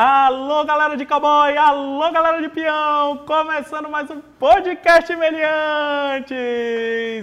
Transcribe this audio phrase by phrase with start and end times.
[0.00, 1.58] Alô, galera de cowboy!
[1.58, 3.16] Alô, galera de peão!
[3.26, 6.36] Começando mais um podcast Meliantes!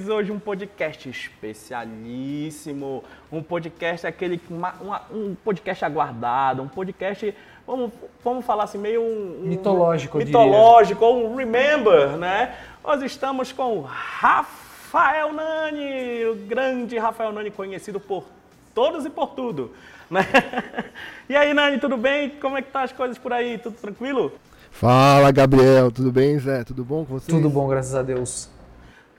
[0.10, 3.01] Hoje um podcast especialíssimo,
[3.31, 7.33] um podcast aquele uma, uma, um podcast aguardado, um podcast
[7.65, 12.57] vamos, vamos falar assim meio um, mitológico, mitológico ou um remember, né?
[12.83, 18.26] Nós estamos com Rafael Nani, o grande Rafael Nani conhecido por
[18.73, 19.72] todos e por tudo.
[20.09, 20.22] Né?
[21.27, 22.30] E aí, Nani, tudo bem?
[22.40, 23.58] Como é que tá as coisas por aí?
[23.58, 24.31] Tudo tranquilo?
[24.70, 25.91] Fala, Gabriel.
[25.91, 26.64] Tudo bem, Zé?
[26.64, 27.31] Tudo bom com você?
[27.31, 28.48] Tudo bom, graças a Deus.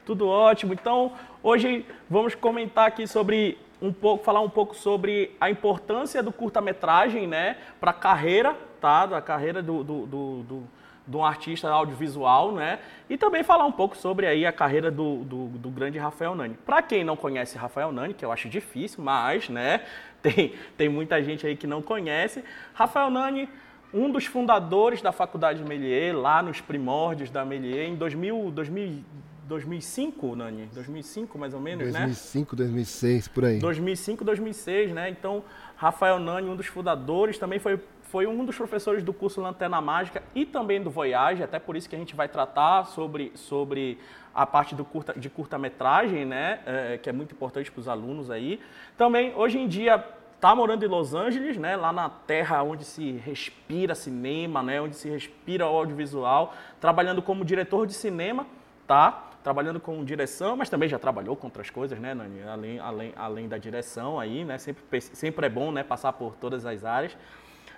[0.05, 0.73] Tudo ótimo.
[0.73, 6.31] Então, hoje vamos comentar aqui sobre um pouco, falar um pouco sobre a importância do
[6.31, 10.63] curta-metragem, né, para a carreira, tá, da carreira do, do, do, do
[11.07, 12.81] de um artista audiovisual, né?
[13.09, 16.59] E também falar um pouco sobre aí a carreira do, do, do grande Rafael Nani.
[16.67, 19.83] Para quem não conhece Rafael Nani, que eu acho difícil, mas, né,
[20.21, 22.43] tem, tem muita gente aí que não conhece.
[22.75, 23.49] Rafael Nani,
[23.95, 29.05] um dos fundadores da Faculdade Melier, lá nos primórdios da Melier, em 2000, 2000,
[29.47, 30.69] 2005, Nani?
[30.75, 32.07] 2005, mais ou menos, 2005, né?
[32.07, 33.59] 2005, 2006, por aí.
[33.61, 35.09] 2005, 2006, né?
[35.09, 35.45] Então,
[35.77, 37.79] Rafael Nani, um dos fundadores, também foi
[38.17, 41.87] foi um dos professores do curso Lanterna Mágica e também do Voyage, até por isso
[41.87, 43.99] que a gente vai tratar sobre, sobre
[44.35, 48.31] a parte do curta, de curta-metragem, né, é, que é muito importante para os alunos
[48.31, 48.59] aí.
[48.97, 50.03] Também, hoje em dia,
[50.35, 54.97] está morando em Los Angeles, né, lá na terra onde se respira cinema, né, onde
[54.97, 58.47] se respira audiovisual, trabalhando como diretor de cinema,
[58.87, 59.25] tá?
[59.45, 62.43] Trabalhando com direção, mas também já trabalhou com outras coisas, né, Nani?
[62.45, 64.57] Além, além, além da direção aí, né?
[64.57, 67.15] Sempre, sempre é bom, né, passar por todas as áreas.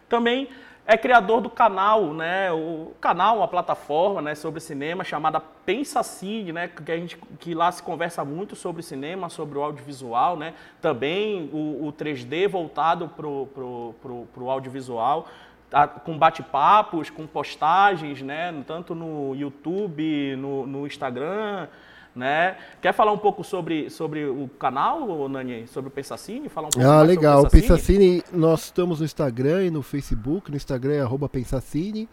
[0.09, 0.49] Também
[0.91, 2.51] é criador do canal, né?
[2.51, 7.55] O canal, uma plataforma, né, sobre cinema chamada Pensa Cine, né, que a gente que
[7.55, 10.55] lá se conversa muito sobre cinema, sobre o audiovisual, né?
[10.81, 15.29] Também o, o 3D voltado pro pro, pro, pro audiovisual,
[15.69, 21.69] tá, com bate-papos, com postagens, né, tanto no YouTube, no, no Instagram,
[22.19, 22.57] né?
[22.83, 25.67] Quer falar um pouco sobre, sobre o canal, Nani?
[25.69, 26.49] Sobre o Pensacine?
[26.49, 27.45] Falar um pouco ah, legal.
[27.45, 30.51] o Pensacine, nós estamos no Instagram e no Facebook.
[30.51, 32.09] No Instagram é arroba Pensacine.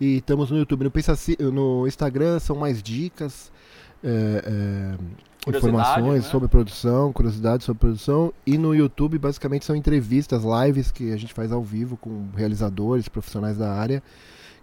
[0.00, 0.84] E estamos no YouTube.
[0.84, 3.50] No, Pensacine, no Instagram são mais dicas,
[4.04, 4.42] é,
[5.46, 6.30] é, informações né?
[6.30, 8.34] sobre produção, curiosidades sobre produção.
[8.44, 13.08] E no YouTube, basicamente, são entrevistas, lives que a gente faz ao vivo com realizadores,
[13.08, 14.02] profissionais da área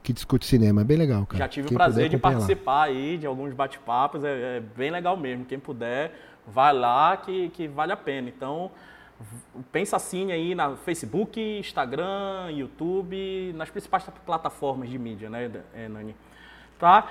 [0.04, 0.82] que discute cinema.
[0.82, 1.38] É bem legal, cara.
[1.38, 2.84] Já tive Quem o prazer de participar lá.
[2.84, 5.46] aí de alguns bate-papos, é, é, bem legal mesmo.
[5.46, 6.12] Quem puder,
[6.46, 8.28] vai lá que, que vale a pena.
[8.28, 8.70] Então,
[9.72, 16.16] pensa assim aí na Facebook, Instagram, YouTube, nas principais plataformas de mídia, né, é, Nani?
[16.78, 17.08] Tá?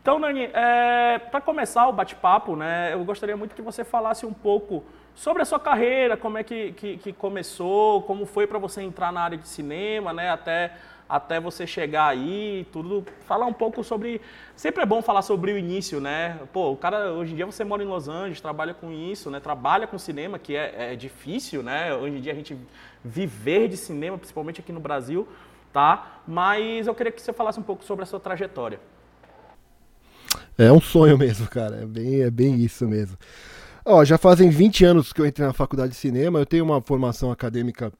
[0.00, 4.32] Então, Nani, é, para começar o bate-papo, né, eu gostaria muito que você falasse um
[4.32, 4.82] pouco
[5.14, 9.12] sobre a sua carreira, como é que, que, que começou, como foi para você entrar
[9.12, 10.72] na área de cinema, né, até
[11.10, 14.20] até você chegar aí, tudo, falar um pouco sobre,
[14.54, 16.38] sempre é bom falar sobre o início, né?
[16.52, 19.40] Pô, o cara, hoje em dia você mora em Los Angeles, trabalha com isso, né?
[19.40, 21.92] Trabalha com cinema, que é, é difícil, né?
[21.92, 22.56] Hoje em dia a gente
[23.04, 25.26] viver de cinema, principalmente aqui no Brasil,
[25.72, 26.20] tá?
[26.26, 28.78] Mas eu queria que você falasse um pouco sobre a sua trajetória.
[30.56, 31.82] É um sonho mesmo, cara.
[31.82, 33.16] É bem, é bem isso mesmo.
[33.84, 36.38] Ó, já fazem 20 anos que eu entrei na faculdade de cinema.
[36.38, 37.92] Eu tenho uma formação acadêmica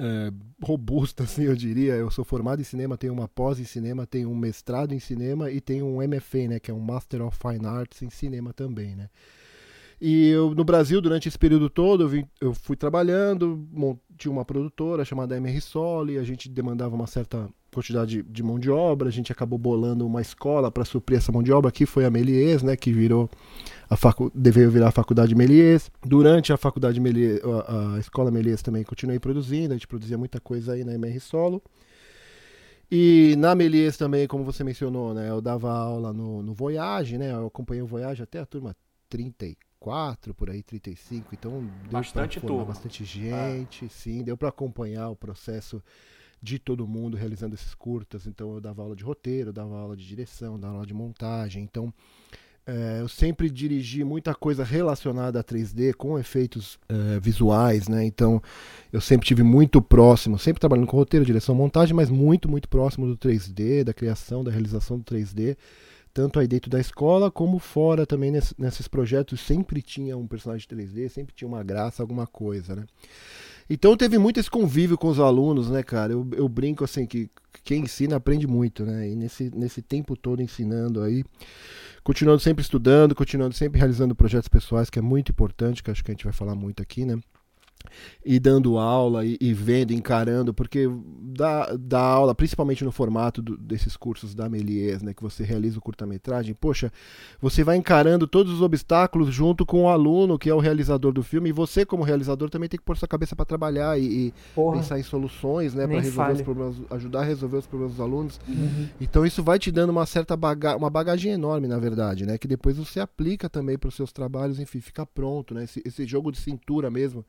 [0.00, 0.32] é,
[0.64, 1.94] robusta, assim, eu diria.
[1.94, 5.50] Eu sou formado em cinema, tenho uma pós em cinema, tenho um mestrado em cinema
[5.50, 8.96] e tenho um MFA, né, que é um Master of Fine Arts em cinema também,
[8.96, 9.08] né.
[10.00, 13.68] E eu, no Brasil, durante esse período todo, eu, vim, eu fui trabalhando,
[14.16, 18.70] tinha uma produtora chamada MR Soli, a gente demandava uma certa quantidade de mão de
[18.70, 22.06] obra, a gente acabou bolando uma escola para suprir essa mão de obra, que foi
[22.06, 23.28] a Melies, né, que virou
[23.90, 25.90] a facu veio virar a faculdade Melies.
[26.00, 30.40] Durante a faculdade Melies, a, a escola Melies também continuei produzindo, a gente produzia muita
[30.40, 31.60] coisa aí na MR Solo.
[32.88, 37.32] E na Melies também, como você mencionou, né, eu dava aula no, no Voyage, né,
[37.32, 38.76] eu acompanhei o Voyage até a turma
[39.08, 43.88] 34, por aí, 35, então deu bastante pra formar bastante gente, ah.
[43.88, 45.82] sim, deu para acompanhar o processo
[46.42, 50.06] de todo mundo realizando esses curtas, então eu dava aula de roteiro, dava aula de
[50.06, 51.94] direção, dava aula de montagem, então
[52.66, 58.04] é, eu sempre dirigi muita coisa relacionada a 3D, com efeitos é, visuais, né?
[58.04, 58.42] Então
[58.92, 63.06] eu sempre tive muito próximo, sempre trabalhando com roteiro, direção, montagem, mas muito, muito próximo
[63.06, 65.56] do 3D, da criação, da realização do 3D.
[66.12, 70.66] Tanto aí dentro da escola, como fora também nesse, nesses projetos, sempre tinha um personagem
[70.68, 72.84] de 3D, sempre tinha uma graça, alguma coisa, né?
[73.72, 76.12] Então teve muito esse convívio com os alunos, né, cara?
[76.12, 77.30] Eu, eu brinco assim que
[77.62, 79.08] quem ensina aprende muito, né?
[79.08, 81.24] E nesse, nesse tempo todo ensinando aí,
[82.02, 86.10] continuando sempre estudando, continuando sempre realizando projetos pessoais, que é muito importante, que acho que
[86.10, 87.16] a gente vai falar muito aqui, né?
[88.24, 90.88] E dando aula e, e, vendo, encarando, porque
[91.22, 95.78] dá, dá aula, principalmente no formato do, desses cursos da Melies, né, que você realiza
[95.78, 96.92] o curta-metragem, poxa,
[97.40, 101.22] você vai encarando todos os obstáculos junto com o aluno, que é o realizador do
[101.22, 104.34] filme, e você, como realizador, também tem que pôr sua cabeça para trabalhar e, e
[104.72, 108.40] pensar em soluções, né, para resolver os problemas, ajudar a resolver os problemas dos alunos.
[108.46, 108.88] Uhum.
[109.00, 112.46] Então isso vai te dando uma certa baga uma bagagem enorme, na verdade, né, que
[112.46, 116.30] depois você aplica também para os seus trabalhos, enfim, fica pronto, né, esse, esse jogo
[116.30, 117.24] de cintura mesmo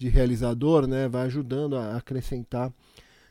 [0.00, 2.72] de realizador, né, vai ajudando a acrescentar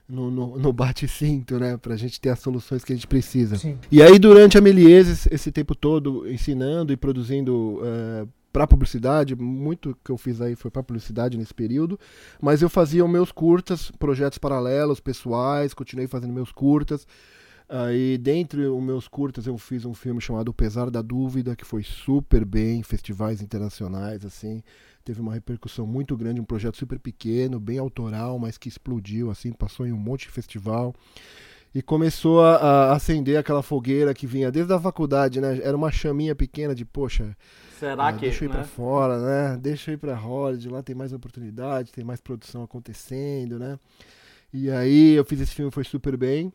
[0.08, 3.58] no, no, no bate-cinto, né, para a gente ter as soluções que a gente precisa.
[3.58, 3.80] Sim.
[3.92, 9.36] E aí, durante a Melies, esse tempo todo ensinando e produzindo uh, eh, para publicidade,
[9.36, 12.00] muito que eu fiz aí foi para publicidade nesse período,
[12.40, 17.08] mas eu fazia meus curtas, projetos paralelos, pessoais, continuei fazendo meus curtas.
[17.68, 21.66] Aí, dentre os meus curtas, eu fiz um filme chamado O Pesar da Dúvida, que
[21.66, 24.62] foi super bem, festivais internacionais, assim
[25.04, 29.52] teve uma repercussão muito grande, um projeto super pequeno, bem autoral, mas que explodiu, assim,
[29.52, 30.94] passou em um monte de festival.
[31.74, 35.60] E começou a, a acender aquela fogueira que vinha desde a faculdade, né?
[35.62, 37.38] Era uma chaminha pequena de, poxa,
[37.80, 38.56] Será ah, que, deixa eu ir né?
[38.56, 39.58] pra fora, né?
[39.62, 43.80] Deixa eu ir pra Hollywood, lá tem mais oportunidade, tem mais produção acontecendo, né?
[44.52, 46.52] E aí eu fiz esse filme, foi super bem.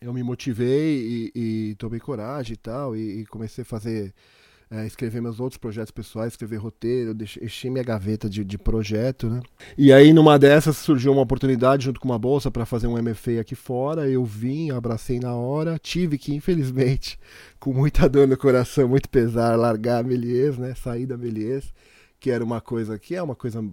[0.00, 4.14] Eu me motivei e, e tomei coragem e tal, e, e comecei a fazer
[4.68, 9.40] é, escrever meus outros projetos pessoais, escrever roteiro, deixei, minha gaveta de, de projeto, né?
[9.78, 13.40] E aí, numa dessas, surgiu uma oportunidade junto com uma bolsa para fazer um MFA
[13.40, 14.08] aqui fora.
[14.08, 17.18] Eu vim, abracei na hora, tive que, infelizmente,
[17.60, 20.74] com muita dor no coração, muito pesar, largar a Melies, né?
[20.74, 21.72] Sair da Melies,
[22.18, 23.64] que era uma coisa que é uma coisa.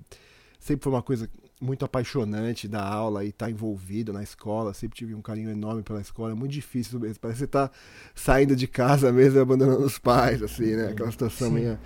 [0.60, 1.28] Sempre foi uma coisa
[1.64, 4.74] muito apaixonante da aula e estar tá envolvido na escola.
[4.74, 6.32] Sempre tive um carinho enorme pela escola.
[6.32, 7.20] É muito difícil mesmo.
[7.20, 7.72] Parece que você tá
[8.14, 10.90] saindo de casa mesmo e abandonando os pais, assim, né?
[10.90, 11.54] Aquela situação Sim.
[11.54, 11.80] meio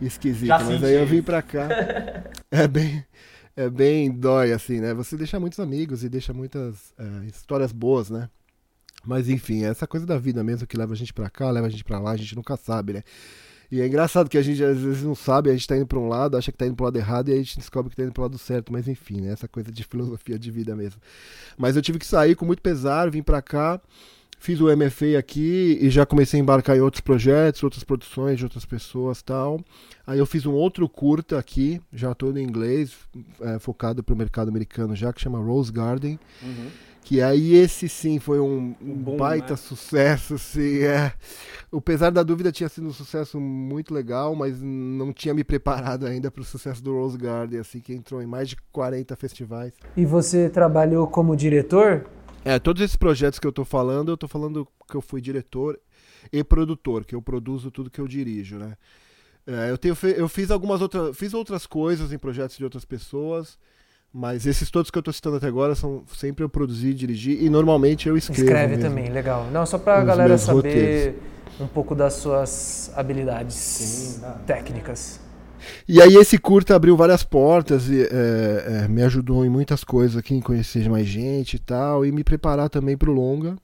[0.00, 0.58] esquisita.
[0.58, 1.68] Já Mas aí eu vim pra cá.
[2.50, 3.04] é bem.
[3.54, 4.94] É bem dói, assim, né?
[4.94, 8.28] Você deixa muitos amigos e deixa muitas é, histórias boas, né?
[9.04, 11.66] Mas enfim, é essa coisa da vida mesmo que leva a gente pra cá, leva
[11.66, 13.02] a gente pra lá, a gente nunca sabe, né?
[13.72, 15.98] E é engraçado que a gente às vezes não sabe, a gente tá indo pra
[15.98, 17.96] um lado, acha que tá indo pro lado errado e aí a gente descobre que
[17.96, 18.70] tá indo pro lado certo.
[18.70, 19.32] Mas enfim, né?
[19.32, 21.00] Essa coisa de filosofia de vida mesmo.
[21.56, 23.80] Mas eu tive que sair com muito pesar, vim pra cá,
[24.38, 28.44] fiz o MFA aqui e já comecei a embarcar em outros projetos, outras produções de
[28.44, 29.58] outras pessoas tal.
[30.06, 32.92] Aí eu fiz um outro curta aqui, já todo em inglês,
[33.40, 36.20] é, focado pro mercado americano já, que chama Rose Garden.
[36.42, 36.68] Uhum.
[37.04, 39.56] Que aí esse sim foi um, um Bom, baita né?
[39.56, 41.12] sucesso, sim, é.
[41.70, 46.06] O Pesar da Dúvida tinha sido um sucesso muito legal, mas não tinha me preparado
[46.06, 49.72] ainda para o sucesso do Rose Garden, assim, que entrou em mais de 40 festivais.
[49.96, 52.06] E você trabalhou como diretor?
[52.44, 55.78] É, todos esses projetos que eu tô falando, eu tô falando que eu fui diretor
[56.32, 58.76] e produtor, que eu produzo tudo que eu dirijo, né?
[59.46, 63.58] É, eu, tenho, eu fiz algumas outras, fiz outras coisas em projetos de outras pessoas,
[64.12, 67.48] mas esses todos que eu estou citando até agora são sempre eu produzi, dirigi e
[67.48, 68.42] normalmente eu escrevo.
[68.42, 68.90] Escreve mesmo.
[68.90, 69.46] também, legal.
[69.50, 71.20] Não, só para a galera saber roteiros.
[71.60, 75.18] um pouco das suas habilidades Sim, técnicas.
[75.88, 80.16] E aí esse curta abriu várias portas e é, é, me ajudou em muitas coisas
[80.16, 83.56] aqui, em conhecer mais gente e tal, e me preparar também para o longa.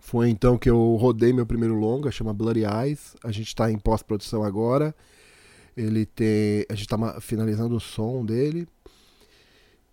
[0.00, 3.14] Foi então que eu rodei meu primeiro longa, chama Bloody Eyes.
[3.22, 4.94] A gente está em pós-produção agora.
[5.76, 8.66] Ele tem, a gente está finalizando o som dele.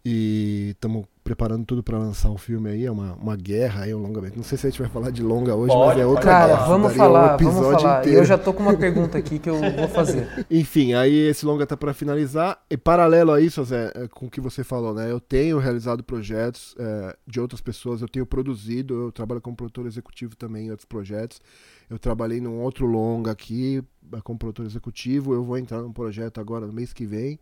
[0.08, 3.98] E estamos preparando tudo para lançar o filme aí, é uma, uma guerra aí, um
[3.98, 4.36] longamento.
[4.36, 6.56] Não sei se a gente vai falar de longa hoje, pode, mas é outra Cara,
[6.68, 8.02] vamos falar, um vamos falar.
[8.02, 8.20] Inteiro.
[8.20, 10.30] Eu já tô com uma pergunta aqui que eu vou fazer.
[10.52, 12.64] Enfim, aí esse longa tá para finalizar.
[12.70, 15.12] E paralelo a isso, Zé, é, com o que você falou, né?
[15.12, 19.88] Eu tenho realizado projetos é, de outras pessoas, eu tenho produzido, eu trabalho como produtor
[19.88, 21.42] executivo também em outros projetos.
[21.90, 23.84] Eu trabalhei num outro longa aqui
[24.14, 25.34] é, como produtor executivo.
[25.34, 27.40] Eu vou entrar num projeto agora no mês que vem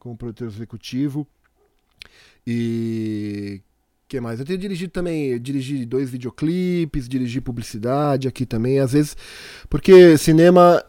[0.00, 1.24] como produtor executivo
[2.46, 3.60] e
[4.08, 4.38] que mais?
[4.38, 9.16] Eu tenho dirigido também, dirigi dois videoclipes, dirigi publicidade aqui também, às vezes,
[9.70, 10.84] porque cinema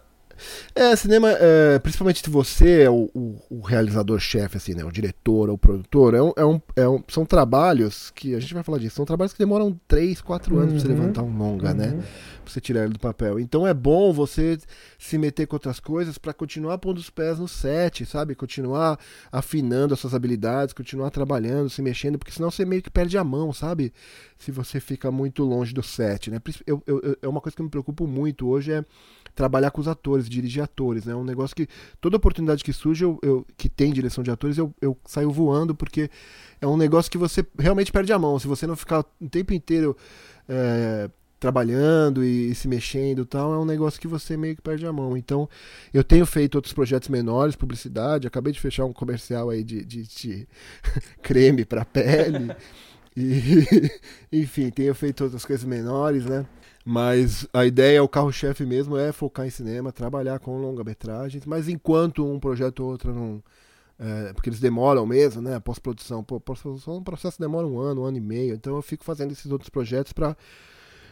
[0.76, 4.84] é, cinema, é, principalmente se você é o, o, o realizador-chefe, assim, né?
[4.84, 8.40] O diretor ou o produtor, é um, é um, é um, são trabalhos que, a
[8.40, 10.80] gente vai falar disso, são trabalhos que demoram 3, 4 anos uhum.
[10.80, 11.00] pra você uhum.
[11.00, 11.88] levantar um longa, né?
[11.88, 11.98] uhum.
[11.98, 12.04] né?
[12.44, 13.40] Pra você tirar ele do papel.
[13.40, 14.58] Então é bom você
[14.98, 18.36] se meter com outras coisas para continuar pondo os pés no set, sabe?
[18.36, 19.00] Continuar
[19.32, 23.24] afinando as suas habilidades, continuar trabalhando, se mexendo, porque senão você meio que perde a
[23.24, 23.94] mão, sabe?
[24.38, 26.42] Se você fica muito longe do set, né?
[26.66, 28.84] Eu, eu, eu, é uma coisa que eu me preocupo muito hoje é
[29.36, 31.06] trabalhar com os atores, dirigir atores.
[31.06, 31.16] É né?
[31.16, 31.68] um negócio que
[32.00, 35.74] toda oportunidade que surge, eu, eu, que tem direção de atores, eu, eu saio voando,
[35.76, 36.10] porque
[36.62, 38.38] é um negócio que você realmente perde a mão.
[38.40, 39.96] Se você não ficar o tempo inteiro
[40.48, 41.10] é,
[41.44, 44.86] trabalhando e, e se mexendo e tal, é um negócio que você meio que perde
[44.86, 45.18] a mão.
[45.18, 45.50] Então,
[45.94, 50.04] eu tenho feito outros projetos menores, publicidade, acabei de fechar um comercial aí de, de,
[50.04, 50.48] de
[51.22, 52.56] creme para pele.
[53.18, 53.92] e,
[54.32, 56.46] enfim, tenho feito outras coisas menores, né?
[56.86, 62.26] Mas a ideia, o carro-chefe mesmo é focar em cinema, trabalhar com longa-metragens, mas enquanto
[62.26, 63.42] um projeto ou outro não.
[63.98, 65.60] É, porque eles demoram mesmo, né?
[65.60, 66.24] Pós-produção.
[66.24, 68.56] Pós-produção, um processo demora um ano, um ano e meio.
[68.56, 70.36] Então eu fico fazendo esses outros projetos para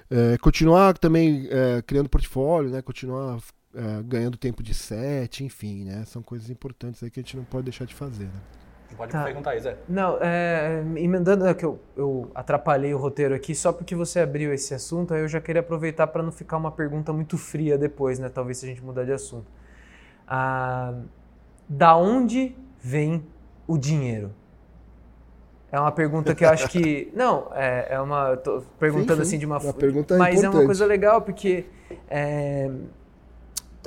[0.10, 2.82] é, continuar também é, criando portfólio, né?
[2.82, 3.40] Continuar
[3.74, 6.04] é, ganhando tempo de set, enfim, né?
[6.06, 8.61] São coisas importantes aí que a gente não pode deixar de fazer, né?
[8.96, 9.24] Pode tá.
[9.24, 9.78] perguntar, Zé.
[9.88, 14.54] Não, é, emendando é que eu, eu atrapalhei o roteiro aqui só porque você abriu
[14.54, 18.20] esse assunto, aí eu já queria aproveitar para não ficar uma pergunta muito fria depois,
[18.20, 18.30] né?
[18.30, 19.48] Talvez se a gente mudar de assunto.
[20.28, 20.94] Ah,
[21.68, 23.26] da onde vem
[23.68, 24.32] o dinheiro?
[25.72, 27.12] É uma pergunta que eu acho que.
[27.16, 28.36] Não, é, é uma.
[28.36, 29.36] Tô perguntando sim, sim.
[29.36, 29.80] assim de uma forma.
[29.80, 30.56] pergunta Mas importante.
[30.56, 31.66] é uma coisa legal, porque.
[32.10, 32.70] É,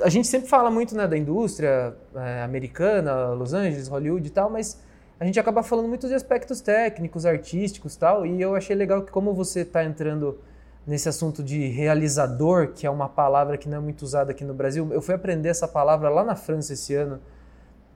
[0.01, 4.49] a gente sempre fala muito né, da indústria é, americana, Los Angeles, Hollywood e tal,
[4.49, 4.81] mas
[5.19, 9.11] a gente acaba falando muito de aspectos técnicos, artísticos tal, e eu achei legal que
[9.11, 10.37] como você está entrando
[10.85, 14.53] nesse assunto de realizador, que é uma palavra que não é muito usada aqui no
[14.53, 17.19] Brasil, eu fui aprender essa palavra lá na França esse ano,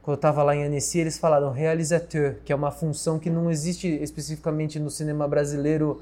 [0.02, 3.52] quando eu estava lá em Annecy, eles falaram realizateur, que é uma função que não
[3.52, 6.02] existe especificamente no cinema brasileiro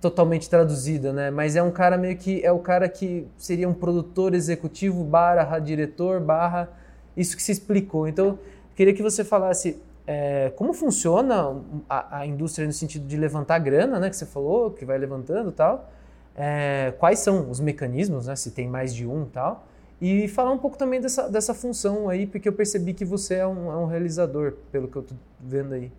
[0.00, 1.30] totalmente traduzida, né?
[1.30, 5.58] Mas é um cara meio que é o cara que seria um produtor executivo barra
[5.58, 6.68] diretor barra
[7.16, 8.08] isso que se explicou.
[8.08, 8.38] Então
[8.74, 11.56] queria que você falasse é, como funciona
[11.88, 14.08] a, a, indústria no sentido de levantar grana, né?
[14.08, 15.90] Que você falou que vai levantando tal.
[16.36, 18.36] É, quais são os mecanismos, né?
[18.36, 19.66] Se tem mais de um tal
[20.00, 23.46] e falar um pouco também dessa, dessa função aí, porque eu percebi que você é
[23.46, 25.90] um, é um realizador, pelo que eu tô vendo aí.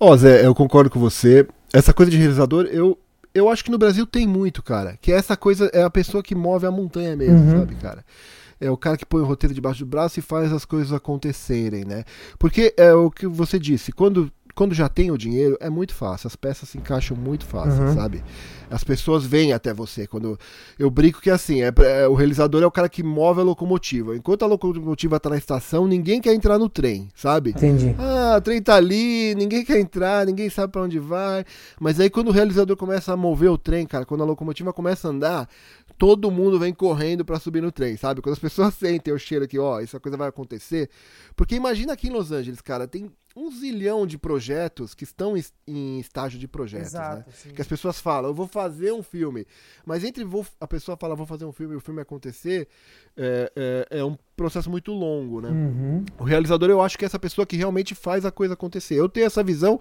[0.00, 1.46] Ó, oh, Zé, eu concordo com você.
[1.72, 2.98] Essa coisa de realizador, eu,
[3.34, 4.98] eu acho que no Brasil tem muito, cara.
[5.00, 7.60] Que essa coisa é a pessoa que move a montanha mesmo, uhum.
[7.60, 8.04] sabe, cara?
[8.60, 11.84] É o cara que põe o roteiro debaixo do braço e faz as coisas acontecerem,
[11.84, 12.04] né?
[12.38, 16.26] Porque é o que você disse, quando quando já tem o dinheiro, é muito fácil.
[16.26, 17.94] As peças se encaixam muito fácil, uhum.
[17.94, 18.24] sabe?
[18.68, 20.04] As pessoas vêm até você.
[20.04, 20.36] Quando
[20.76, 24.16] eu brinco que assim, é, é, o realizador é o cara que move a locomotiva.
[24.16, 27.50] Enquanto a locomotiva tá na estação, ninguém quer entrar no trem, sabe?
[27.50, 27.94] Entendi.
[27.96, 31.44] Ah, o trem tá ali, ninguém quer entrar, ninguém sabe para onde vai.
[31.78, 35.06] Mas aí quando o realizador começa a mover o trem, cara, quando a locomotiva começa
[35.06, 35.48] a andar,
[35.98, 38.22] todo mundo vem correndo para subir no trem, sabe?
[38.22, 40.88] Quando as pessoas sentem o cheiro que, ó, essa coisa vai acontecer.
[41.34, 45.34] Porque imagina aqui em Los Angeles, cara, tem um zilhão de projetos que estão
[45.66, 47.00] em estágio de projetos, né?
[47.00, 47.34] Exato, né?
[47.36, 47.50] Sim.
[47.50, 49.46] Que as pessoas falam, eu vou fazer um filme.
[49.84, 52.68] Mas entre vou, a pessoa falar, vou fazer um filme e o filme acontecer,
[53.16, 53.52] é,
[53.90, 55.50] é, é um processo muito longo, né?
[55.50, 56.04] Uhum.
[56.18, 58.94] O realizador, eu acho que é essa pessoa que realmente faz a coisa acontecer.
[58.94, 59.80] Eu tenho essa visão,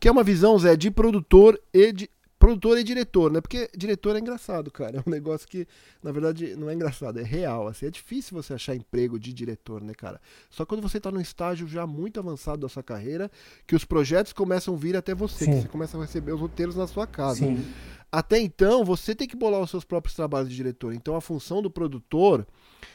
[0.00, 3.40] que é uma visão, Zé, de produtor e de produtor e diretor, né?
[3.40, 4.96] Porque diretor é engraçado, cara.
[5.06, 5.66] É um negócio que,
[6.02, 7.68] na verdade, não é engraçado, é real.
[7.68, 10.20] Assim, é difícil você achar emprego de diretor, né, cara?
[10.48, 13.30] Só quando você tá num estágio já muito avançado da sua carreira,
[13.66, 15.50] que os projetos começam a vir até você, Sim.
[15.52, 17.40] que você começa a receber os roteiros na sua casa.
[17.40, 17.64] Sim.
[18.10, 20.94] Até então, você tem que bolar os seus próprios trabalhos de diretor.
[20.94, 22.46] Então, a função do produtor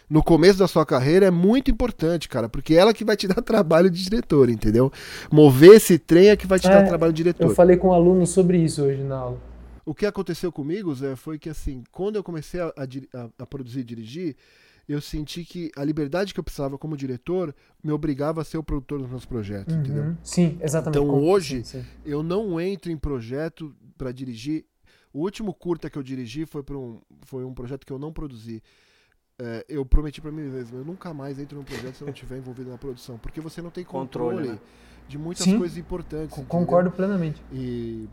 [0.09, 3.41] no começo da sua carreira é muito importante, cara, porque ela que vai te dar
[3.41, 4.91] trabalho de diretor, entendeu?
[5.31, 7.49] Mover esse trem é que vai te é, dar trabalho de diretor.
[7.49, 9.51] Eu falei com um aluno sobre isso hoje na aula.
[9.85, 13.79] O que aconteceu comigo, Zé, foi que assim, quando eu comecei a, a, a produzir
[13.79, 14.35] e dirigir,
[14.87, 18.63] eu senti que a liberdade que eu precisava como diretor me obrigava a ser o
[18.63, 19.81] produtor dos meus projetos, uhum.
[19.81, 20.17] entendeu?
[20.23, 21.01] Sim, exatamente.
[21.01, 21.85] Então hoje sim, sim.
[22.05, 24.65] eu não entro em projeto para dirigir.
[25.13, 28.61] O último curta que eu dirigi foi, um, foi um projeto que eu não produzi.
[29.43, 32.13] É, eu prometi para mim mesmo, eu nunca mais entro num projeto se eu não
[32.13, 34.59] estiver envolvido na produção, porque você não tem controle, controle né?
[35.07, 36.37] de muitas Sim, coisas importantes.
[36.47, 36.91] Concordo entendeu?
[36.91, 37.41] plenamente.
[37.51, 38.07] E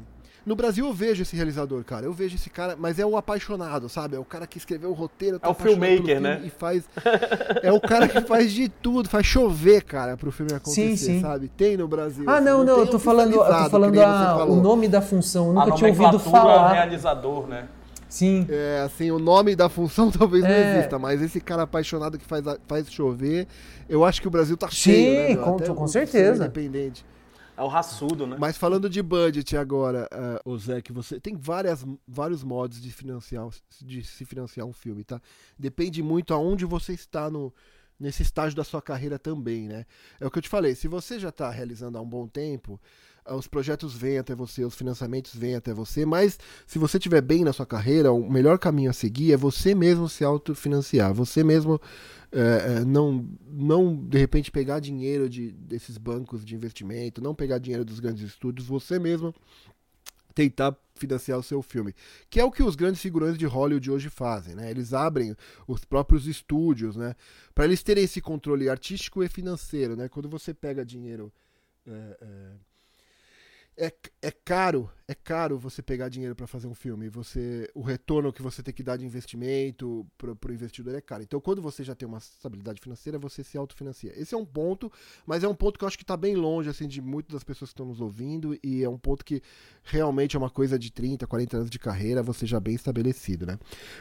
[0.47, 2.07] no Brasil eu vejo esse realizador, cara.
[2.07, 4.17] Eu vejo esse cara, mas é o apaixonado, sabe?
[4.17, 5.39] É o cara que escreveu o roteiro.
[5.39, 6.41] Tá é o filmmaker, né?
[6.43, 6.89] E faz.
[7.63, 11.21] é o cara que faz de tudo, faz chover, cara, pro filme acontecer, sim, sim.
[11.21, 11.49] sabe?
[11.49, 12.25] Tem no Brasil.
[12.27, 15.49] Ah, não, não, não eu tô falando, eu tô falando a, o nome da função.
[15.49, 16.73] Eu nunca tinha ouvido falar.
[16.73, 17.69] realizador, né?
[18.09, 18.47] Sim.
[18.49, 20.49] É, assim, o nome da função talvez é.
[20.49, 23.47] não exista, mas esse cara apaixonado que faz, faz chover,
[23.89, 26.45] eu acho que o Brasil tá Sim, cheio, né, com, Até com certeza.
[26.45, 27.05] Independente.
[27.57, 28.37] É o raçudo, né?
[28.39, 30.09] Mas falando de budget agora,
[30.45, 33.49] uh, o Zé, que você tem várias, vários modos de financiar,
[33.83, 35.21] de se financiar um filme, tá?
[35.59, 37.53] Depende muito aonde você está no,
[37.99, 39.87] nesse estágio da sua carreira também, né?
[40.21, 42.81] É o que eu te falei, se você já está realizando há um bom tempo,
[43.35, 47.45] os projetos vêm até você, os financiamentos vêm até você, mas se você estiver bem
[47.45, 51.81] na sua carreira, o melhor caminho a seguir é você mesmo se autofinanciar, você mesmo
[52.31, 57.85] é, não, não de repente pegar dinheiro de, desses bancos de investimento, não pegar dinheiro
[57.85, 59.35] dos grandes estúdios, você mesmo
[60.35, 61.93] tentar financiar o seu filme.
[62.31, 64.71] Que é o que os grandes figurões de Hollywood hoje fazem, né?
[64.71, 65.35] Eles abrem
[65.67, 67.17] os próprios estúdios, né?
[67.53, 70.09] Para eles terem esse controle artístico e financeiro, né?
[70.09, 71.33] Quando você pega dinheiro
[71.85, 72.53] é,
[73.79, 77.09] é, é caro, é caro você pegar dinheiro para fazer um filme.
[77.09, 81.23] Você, o retorno que você tem que dar de investimento para o investidor é caro.
[81.23, 84.13] Então, quando você já tem uma estabilidade financeira, você se autofinancia.
[84.15, 84.93] Esse é um ponto,
[85.25, 87.43] mas é um ponto que eu acho que está bem longe assim de muitas das
[87.43, 89.41] pessoas que estão nos ouvindo e é um ponto que
[89.83, 93.59] realmente é uma coisa de 30, 40 anos de carreira, você já bem estabelecido, né?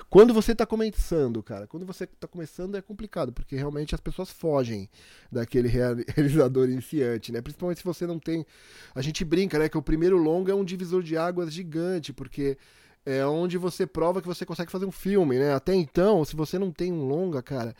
[0.10, 4.30] Quando você está começando, cara, quando você está começando é complicado, porque realmente as pessoas
[4.30, 4.90] fogem
[5.32, 5.70] daquele
[6.14, 7.42] realizador iniciante, né?
[7.42, 8.46] Principalmente se você não tem,
[8.94, 9.70] a gente brinca, né?
[9.70, 12.58] Que o primeiro longa é um divisor de águas gigante, porque
[13.06, 15.54] é onde você prova que você consegue fazer um filme, né?
[15.54, 17.74] Até então, se você não tem um longa, cara,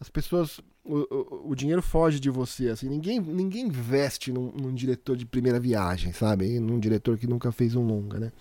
[0.00, 0.60] as pessoas.
[0.84, 2.88] O, o, o dinheiro foge de você, assim.
[2.88, 6.58] Ninguém, ninguém investe num, num, diretor de primeira viagem, sabe?
[6.60, 8.32] Num diretor que nunca fez um longa, né?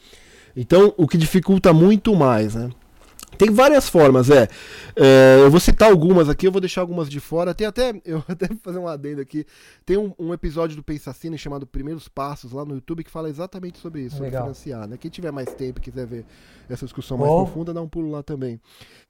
[0.56, 2.70] Então, o que dificulta muito mais, né?
[3.38, 4.48] Tem várias formas, é.
[4.96, 5.40] é.
[5.42, 7.54] Eu vou citar algumas aqui, eu vou deixar algumas de fora.
[7.54, 9.46] Tem até, eu até vou fazer um adendo aqui.
[9.86, 13.80] Tem um, um episódio do Pensacine chamado Primeiros Passos lá no YouTube que fala exatamente
[13.80, 14.44] sobre isso, Legal.
[14.44, 14.88] sobre financiar.
[14.88, 14.98] Né?
[14.98, 16.26] Quem tiver mais tempo e quiser ver
[16.70, 17.44] essa discussão mais oh.
[17.44, 18.60] profunda, dá um pulo lá também.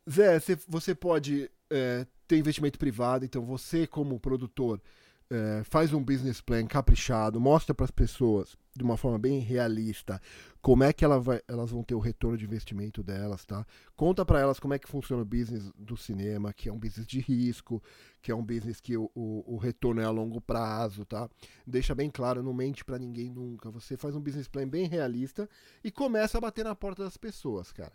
[0.10, 4.82] Zé, você pode é, ter investimento privado, então você, como produtor,
[5.30, 10.22] é, faz um business plan caprichado, mostra para as pessoas de uma forma bem realista
[10.62, 13.66] como é que ela vai, elas vão ter o retorno de investimento delas, tá?
[13.96, 17.06] Conta para elas como é que funciona o business do cinema, que é um business
[17.06, 17.82] de risco,
[18.22, 21.30] que é um business que o, o, o retorno é a longo prazo, tá?
[21.66, 23.70] Deixa bem claro, não mente para ninguém nunca.
[23.72, 25.50] Você faz um business plan bem realista
[25.84, 27.94] e começa a bater na porta das pessoas, cara.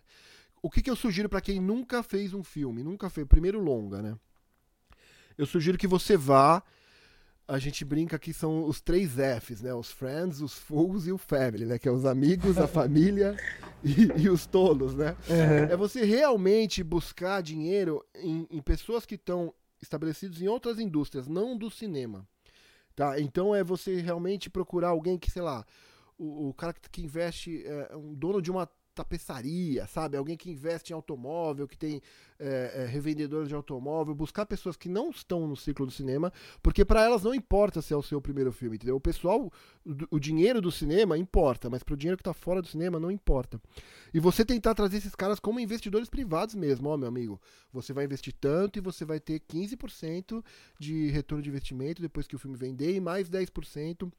[0.62, 4.00] O que, que eu sugiro para quem nunca fez um filme, nunca fez, primeiro longa,
[4.00, 4.16] né?
[5.36, 6.62] Eu sugiro que você vá
[7.52, 9.74] a gente brinca que são os três Fs, né?
[9.74, 11.78] Os friends, os fools e o family, né?
[11.78, 13.36] Que é os amigos, a família
[13.84, 15.14] e, e, os tolos, né?
[15.28, 15.70] Uhum.
[15.70, 21.54] É você realmente buscar dinheiro em, em pessoas que estão estabelecidas em outras indústrias, não
[21.54, 22.26] do cinema.
[22.96, 23.20] Tá?
[23.20, 25.62] Então é você realmente procurar alguém que, sei lá,
[26.16, 30.16] o, o cara que, que investe, é um dono de uma tapeçaria, sabe?
[30.16, 32.02] Alguém que investe em automóvel, que tem
[32.38, 36.84] é, é, revendedores de automóvel, buscar pessoas que não estão no ciclo do cinema, porque
[36.84, 38.96] para elas não importa se é o seu primeiro filme, entendeu?
[38.96, 39.50] O pessoal,
[39.84, 43.00] o, o dinheiro do cinema importa, mas para o dinheiro que está fora do cinema
[43.00, 43.60] não importa.
[44.12, 47.40] E você tentar trazer esses caras como investidores privados mesmo, ó, meu amigo.
[47.72, 50.44] Você vai investir tanto e você vai ter 15%
[50.78, 54.12] de retorno de investimento depois que o filme vender e mais 10%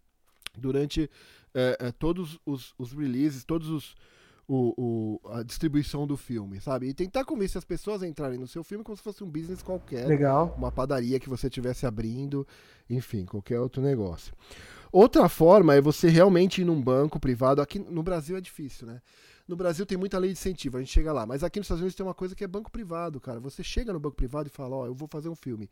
[0.58, 1.10] durante
[1.54, 3.96] é, todos os, os releases, todos os
[4.54, 6.88] o, o, a distribuição do filme, sabe?
[6.88, 9.63] E tentar convencer as pessoas a entrarem no seu filme como se fosse um business
[9.63, 10.06] qualquer.
[10.06, 10.54] Legal.
[10.58, 12.48] Uma padaria que você estivesse abrindo,
[12.88, 14.34] enfim, qualquer outro negócio.
[14.92, 17.62] Outra forma é você realmente ir num banco privado.
[17.62, 19.02] Aqui no Brasil é difícil, né?
[19.48, 21.26] No Brasil tem muita lei de incentivo, a gente chega lá.
[21.26, 23.39] Mas aqui nos Estados Unidos tem uma coisa que é banco privado, cara.
[23.39, 25.68] Você chega no banco privado e fala, ó, oh, eu vou fazer um filme.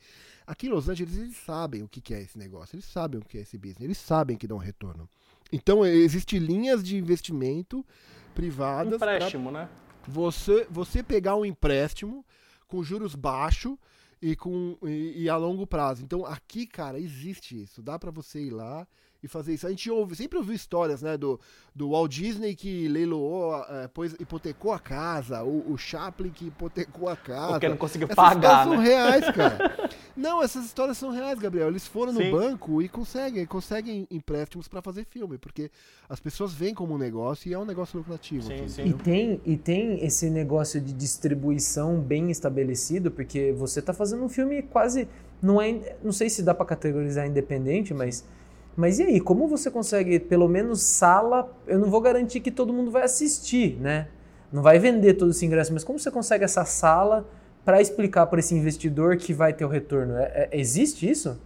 [0.46, 3.38] Aqui em Los Angeles eles sabem o que é esse negócio, eles sabem o que
[3.38, 5.08] é esse business, eles sabem que dá um retorno.
[5.52, 7.86] Então existem linhas de investimento
[8.34, 8.94] privadas.
[8.94, 9.68] Empréstimo, né?
[10.08, 12.26] Você, você pegar um empréstimo
[12.68, 13.76] com juros baixos
[14.22, 16.04] e, com, e, e, a longo prazo.
[16.04, 17.82] Então aqui, cara, existe isso.
[17.82, 18.88] Dá para você ir lá
[19.22, 19.68] e fazer isso.
[19.68, 21.40] A gente ouve, sempre ouviu histórias, né, do,
[21.76, 27.10] do Walt Disney que leiloou, é, pois, hipotecou a casa, o, o, Chaplin que hipotecou
[27.10, 27.54] a casa.
[27.54, 28.72] Porque não conseguiu Essas pagar, né?
[28.72, 29.90] são reais, cara.
[30.16, 31.68] não, essas histórias são reais, Gabriel.
[31.68, 32.30] Eles foram Sim.
[32.30, 35.72] no banco e conseguem, conseguem empréstimos para fazer filme, porque
[36.10, 38.48] as pessoas veem como um negócio e é um negócio lucrativo.
[38.48, 38.86] Sim, sim.
[38.86, 44.30] E, tem, e tem esse negócio de distribuição bem estabelecido, porque você está fazendo um
[44.30, 45.08] filme quase...
[45.42, 48.24] Não, é, não sei se dá para categorizar independente, mas
[48.76, 52.72] mas e aí, como você consegue, pelo menos sala, eu não vou garantir que todo
[52.72, 54.08] mundo vai assistir, né?
[54.52, 57.28] Não vai vender todo esse ingresso, mas como você consegue essa sala
[57.64, 60.16] para explicar para esse investidor que vai ter o retorno?
[60.18, 61.38] É, é, existe isso?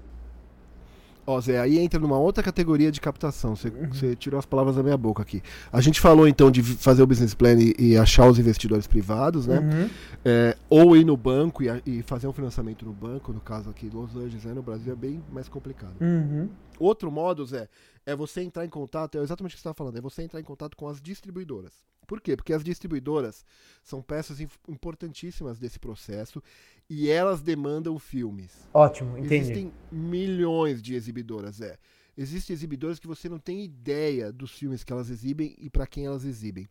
[1.28, 3.56] Ó, Zé, aí entra numa outra categoria de captação.
[3.56, 3.90] Você, uhum.
[3.92, 5.42] você, tirou as palavras da minha boca aqui.
[5.74, 9.48] A gente falou então de fazer o business plan e, e achar os investidores privados,
[9.48, 9.60] né?
[9.60, 9.90] Uhum.
[10.24, 13.90] É, ou ir no banco e, e, fazer um financiamento no banco, no caso aqui
[13.92, 14.54] Los Angeles, né?
[14.54, 15.96] no Brasil é bem mais complicado.
[16.00, 16.48] Uhum.
[16.78, 17.68] Outro modo, Zé,
[18.06, 20.40] é você entrar em contato, é exatamente o que você estava falando, é você entrar
[20.40, 21.74] em contato com as distribuidoras.
[22.06, 22.36] Por quê?
[22.36, 23.46] Porque as distribuidoras
[23.84, 26.42] são peças importantíssimas desse processo
[26.90, 28.68] e elas demandam filmes.
[28.74, 29.36] Ótimo, entendi.
[29.36, 31.78] Existem milhões de exibidoras, é.
[32.18, 36.06] Existem exibidoras que você não tem ideia dos filmes que elas exibem e para quem
[36.06, 36.68] elas exibem.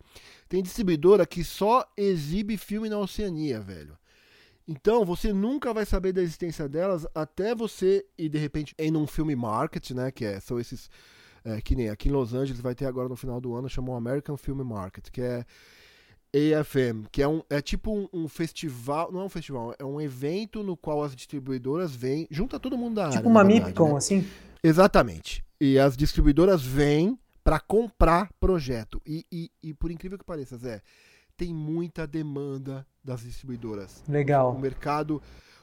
[0.49, 3.95] Tem distribuidora que só exibe filme na Oceania, velho.
[4.67, 9.05] Então, você nunca vai saber da existência delas até você ir, de repente, em um
[9.05, 10.09] filme market, né?
[10.09, 10.89] Que é, são esses
[11.45, 13.95] É, que nem aqui em Los Angeles vai ter agora no final do ano, chamou
[13.95, 15.45] American Film Market, que é
[16.35, 20.01] AFM, que é, um, é tipo um, um, festival, não é um festival, é um
[20.01, 23.17] evento no qual as distribuidoras vêm, junta todo mundo da tipo área.
[23.19, 23.97] Tipo uma verdade, MIPCOM, né?
[23.97, 24.27] assim?
[24.61, 25.45] Exatamente.
[25.61, 29.01] E as distribuidoras vêm para comprar projeto.
[29.05, 30.81] E, e, e, por incrível que pareça, Zé,
[31.37, 34.03] tem muita demanda das distribuidoras.
[34.09, 34.51] Legal.
[34.53, 35.21] O mercado,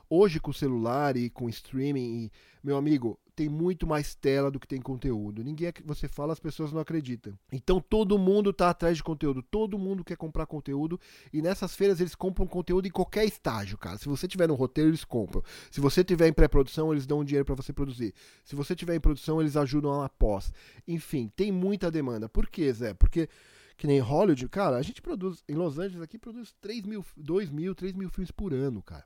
[0.09, 4.67] hoje com celular e com streaming, e, meu amigo, tem muito mais tela do que
[4.67, 5.43] tem conteúdo.
[5.43, 7.39] Ninguém é que você fala, as pessoas não acreditam.
[7.51, 11.01] Então todo mundo está atrás de conteúdo, todo mundo quer comprar conteúdo
[11.33, 13.99] e nessas feiras eles compram conteúdo em qualquer estágio, cara.
[13.99, 15.43] Se você tiver no roteiro, eles compram.
[15.71, 18.15] Se você tiver em pré-produção, eles dão dinheiro para você produzir.
[18.45, 20.53] Se você tiver em produção, eles ajudam lá pós.
[20.87, 22.29] Enfim, tem muita demanda.
[22.29, 22.95] Por quê, Zé?
[22.95, 23.29] Porque
[23.77, 27.51] que nem Hollywood, cara, a gente produz em Los Angeles aqui produz 3 mil, 2
[27.51, 29.05] mil, 3 mil filmes por ano, cara.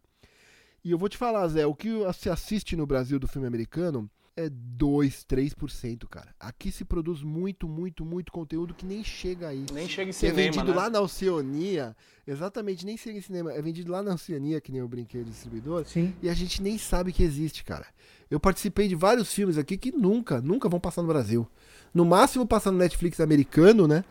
[0.86, 4.08] E eu vou te falar, Zé, o que se assiste no Brasil do filme americano
[4.36, 6.32] é 2, 3%, cara.
[6.38, 9.66] Aqui se produz muito, muito, muito conteúdo que nem chega aí.
[9.72, 10.76] Nem chega em que é cinema, vendido né?
[10.76, 11.96] lá na Oceania.
[12.24, 13.52] Exatamente, nem chega em cinema.
[13.52, 15.84] É vendido lá na Oceania, que nem eu brinquei distribuidor.
[15.86, 16.14] Sim.
[16.22, 17.86] E a gente nem sabe que existe, cara.
[18.30, 21.50] Eu participei de vários filmes aqui que nunca, nunca vão passar no Brasil.
[21.92, 24.04] No máximo passar no Netflix americano, né?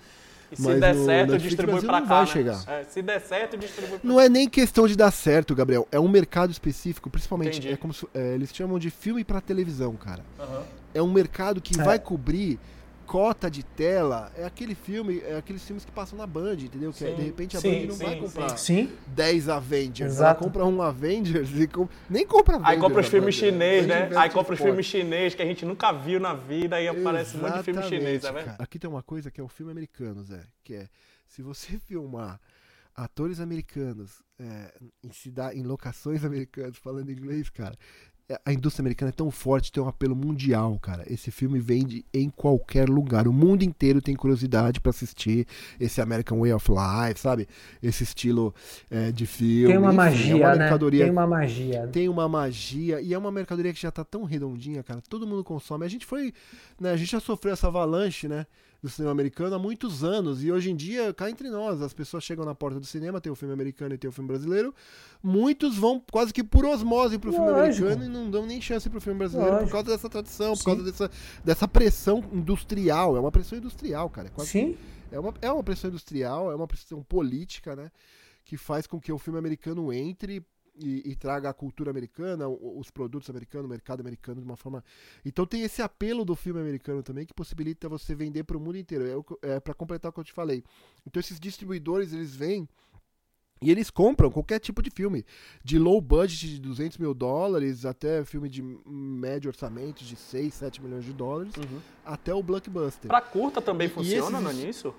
[0.58, 2.32] E se Mas der no certo, Netflix distribui Brasil pra não cá, vai né?
[2.32, 2.64] chegar.
[2.68, 5.88] É, se der certo, distribui pra Não é nem questão de dar certo, Gabriel.
[5.92, 7.60] É um mercado específico, principalmente.
[7.60, 7.74] Entendi.
[7.74, 10.24] É como se- é, eles chamam de filme pra televisão, cara.
[10.40, 10.64] Aham.
[10.94, 11.84] É um mercado que É.
[11.84, 12.58] vai cobrir
[13.06, 14.32] cota de tela.
[14.36, 16.92] É aquele filme, é aqueles filmes que passam na Band, entendeu?
[16.92, 17.16] Que é, Sim.
[17.16, 18.92] de repente a Sim, Band não vai sim, comprar Sim.
[19.08, 20.00] 10 Avengers.
[20.18, 20.44] Ela Exato.
[20.44, 22.76] compra um Avengers e com- nem compra Avengers.
[22.76, 23.52] Aí compra os filmes Band
[23.88, 24.18] né?
[24.18, 27.42] Aí compra os filmes chinês que a gente nunca viu na vida e aparece um
[27.42, 28.64] monte de filme chinês, é Exatamente, verdade?
[28.64, 30.42] Aqui tem uma coisa que é o filme americano, Zé.
[30.64, 30.88] Que é,
[31.28, 32.40] se você filmar
[32.96, 37.76] atores americanos é, em, cida- em locações americanas, falando inglês, cara,
[38.44, 41.04] a indústria americana é tão forte, tem um apelo mundial, cara.
[41.08, 43.28] Esse filme vende em qualquer lugar.
[43.28, 45.46] O mundo inteiro tem curiosidade pra assistir
[45.80, 47.48] esse American Way of Life, sabe?
[47.84, 48.54] Esse estilo
[48.90, 49.68] é, de filme.
[49.68, 50.78] Tem uma Enfim, magia, é uma né?
[51.04, 51.88] Tem uma magia.
[51.88, 55.02] tem uma magia e é uma mercadoria que já tá tão redondinha, cara.
[55.08, 55.86] Todo mundo consome.
[55.86, 56.34] A gente foi,
[56.80, 58.48] né, a gente já sofreu essa avalanche, né,
[58.86, 62.24] do cinema americano há muitos anos e hoje em dia cá entre nós, as pessoas
[62.24, 64.74] chegam na porta do cinema, tem o filme americano e tem o filme brasileiro.
[65.24, 67.88] Muitos vão quase que por osmose pro filme Lógico.
[67.88, 69.70] americano e não dão nem chance pro filme brasileiro Lógico.
[69.70, 70.66] por causa dessa tradição, por Sim.
[70.66, 71.12] causa dessa,
[71.44, 73.18] dessa pressão industrial.
[73.18, 74.32] É uma pressão industrial, cara.
[74.38, 74.78] É Sim.
[75.12, 77.92] é uma, é uma pressão industrial, é uma pressão política, né?
[78.44, 80.46] Que faz com que o filme americano entre
[80.78, 84.84] e, e traga a cultura americana, os produtos americanos, o mercado americano de uma forma.
[85.24, 88.78] Então tem esse apelo do filme americano também que possibilita você vender para o mundo
[88.78, 89.28] inteiro.
[89.42, 90.64] É, é para completar o que eu te falei.
[91.06, 92.68] Então esses distribuidores eles vêm
[93.62, 95.26] e eles compram qualquer tipo de filme,
[95.64, 100.82] de low budget de 200 mil dólares até filme de médio orçamento de 6, 7
[100.84, 101.80] milhões de dólares, Uhum.
[102.04, 103.08] até o blockbuster.
[103.08, 104.94] Pra curta também E- e funciona, esses- não é nisso?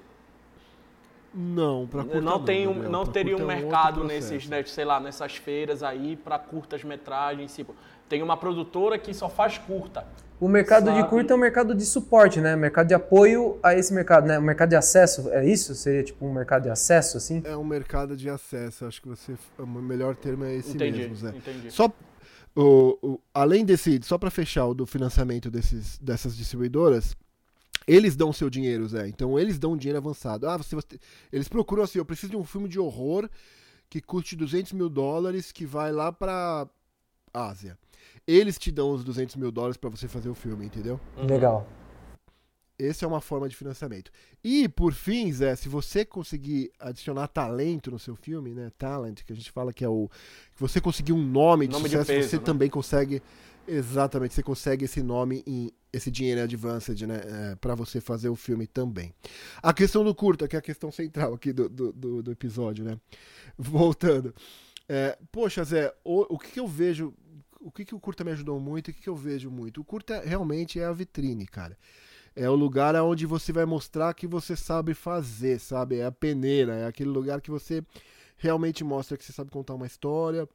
[1.39, 4.33] Não, para curta não, tem um, não teria um é mercado processo.
[4.33, 7.75] nesses, né, sei lá, nessas feiras aí pra curtas metragens, tipo,
[8.09, 10.07] tem uma produtora que só faz curta.
[10.41, 11.09] O mercado de Sabe?
[11.11, 12.55] curta é um mercado de suporte, né?
[12.57, 14.39] Mercado de apoio a esse mercado, né?
[14.39, 15.75] O mercado de acesso, é isso?
[15.75, 17.43] Seria tipo um mercado de acesso, assim?
[17.45, 21.17] É um mercado de acesso, acho que você o melhor termo é esse entendi, mesmo,
[21.17, 21.29] Zé.
[21.37, 21.71] entendi.
[21.71, 21.91] Só
[22.55, 27.17] o, o- além desse, só para fechar o do financiamento desses, dessas distribuidoras,
[27.87, 29.09] eles dão seu dinheiro, Zé.
[29.09, 30.49] Então eles dão dinheiro avançado.
[30.49, 30.99] Ah, você, você-
[31.33, 33.29] eles procuram assim, eu preciso de um filme de horror
[33.89, 36.67] que custe 200 mil dólares que vai lá pra
[37.33, 37.79] Ásia.
[38.27, 40.99] Eles te dão os 200 mil dólares para você fazer o filme, entendeu?
[41.17, 41.27] Uhum.
[41.27, 41.69] Legal.
[42.79, 44.11] Essa é uma forma de financiamento.
[44.45, 48.71] E, por fim, Zé, se você conseguir adicionar talento no seu filme, né?
[48.77, 50.11] Talent, que a gente fala que é o.
[50.55, 52.43] Que você conseguir um nome de Nome de sucesso, peso, você né?
[52.43, 53.23] também consegue.
[53.69, 55.71] Exatamente, você consegue esse nome em.
[55.93, 57.21] Esse dinheiro advanced, né?
[57.53, 59.15] É, para você fazer o filme também.
[59.63, 62.85] A questão do curta, que é a questão central aqui do, do, do- do episódio,
[62.85, 63.01] né?
[63.59, 64.35] Voltando.
[64.89, 67.15] É, poxa, Zé, o, o que, que eu vejo.
[67.61, 69.81] O que, que o curta me ajudou muito e o que, que eu vejo muito?
[69.81, 71.77] O curta realmente é a vitrine, cara.
[72.35, 75.99] É o lugar onde você vai mostrar que você sabe fazer, sabe?
[75.99, 77.83] É a peneira, é aquele lugar que você
[78.37, 80.49] realmente mostra que você sabe contar uma história,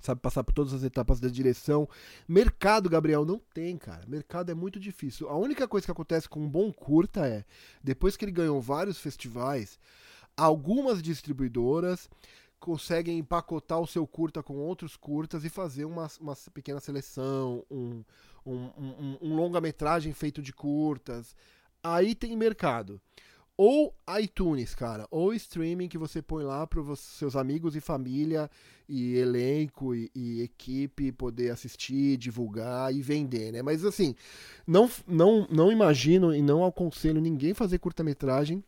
[0.00, 1.88] sabe passar por todas as etapas da direção.
[2.26, 4.04] Mercado, Gabriel, não tem, cara.
[4.06, 5.28] Mercado é muito difícil.
[5.28, 7.44] A única coisa que acontece com um bom curta é,
[7.82, 9.78] depois que ele ganhou vários festivais,
[10.36, 12.08] algumas distribuidoras
[12.58, 18.04] conseguem empacotar o seu curta com outros curtas e fazer uma, uma pequena seleção, um,
[18.44, 21.34] um, um, um longa-metragem feito de curtas.
[21.82, 23.00] Aí tem mercado.
[23.62, 28.50] Ou iTunes, cara, ou streaming que você põe lá para os seus amigos e família
[28.88, 33.60] e elenco e, e, equipe poder assistir, divulgar e vender, né?
[33.60, 34.14] Mas assim,
[34.66, 38.64] não, não, não imagino e não aconselho ninguém fazer curta-metragem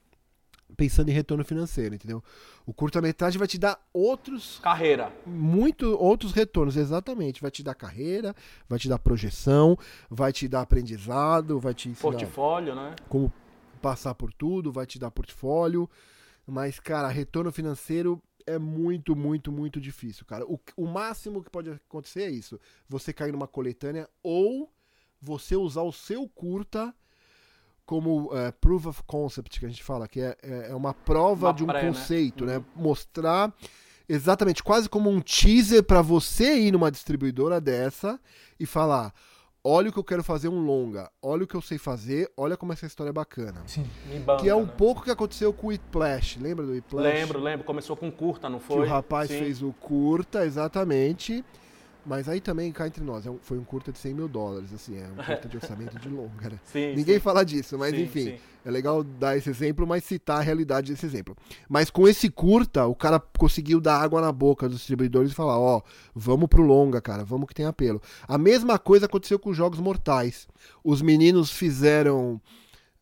[0.76, 2.22] pensando em retorno financeiro, entendeu?
[2.66, 7.40] O curta-metragem vai te dar outros carreira, muito outros retornos, exatamente.
[7.40, 8.36] Vai te dar carreira,
[8.68, 9.74] vai te dar projeção,
[10.10, 12.94] vai te dar aprendizado, vai te ensinar portfólio, né?
[13.08, 13.32] Como
[13.82, 15.90] passar por tudo, vai te dar portfólio.
[16.46, 20.44] Mas, cara, retorno financeiro é muito, muito, muito difícil, cara.
[20.46, 24.72] O, o máximo que pode acontecer é isso: você cair numa coletânea ou
[25.20, 26.94] você usar o seu curta
[27.84, 31.48] como é, proof of concept, que a gente fala, que é, é, é uma prova
[31.48, 31.88] uma de um pré, né?
[31.88, 32.58] conceito, né?
[32.58, 32.64] né?
[32.74, 33.52] Mostrar
[34.08, 38.20] exatamente, quase como um teaser para você ir numa distribuidora dessa
[38.58, 39.12] e falar:
[39.64, 42.56] olha o que eu quero fazer um longa, olha o que eu sei fazer, olha
[42.56, 43.62] como essa história é bacana.
[43.66, 43.86] Sim,
[44.24, 44.72] banda, que é um né?
[44.76, 47.04] pouco que aconteceu com o Whiplash, lembra do Whiplash?
[47.04, 48.76] Lembro, lembro, começou com curta, não foi?
[48.76, 49.38] Que o rapaz Sim.
[49.38, 51.44] fez o curta, exatamente.
[52.04, 54.98] Mas aí também, cá entre nós, é foi um curta de 100 mil dólares, assim,
[54.98, 56.58] é um curta de orçamento de longa, né?
[56.64, 57.20] Sim, Ninguém sim.
[57.20, 61.06] fala disso, mas sim, enfim, é legal dar esse exemplo, mas citar a realidade desse
[61.06, 61.36] exemplo.
[61.68, 65.58] Mas com esse curta, o cara conseguiu dar água na boca dos distribuidores e falar,
[65.58, 65.82] ó, oh,
[66.14, 68.02] vamos pro longa, cara, vamos que tem apelo.
[68.26, 70.48] A mesma coisa aconteceu com Jogos Mortais.
[70.82, 72.40] Os meninos fizeram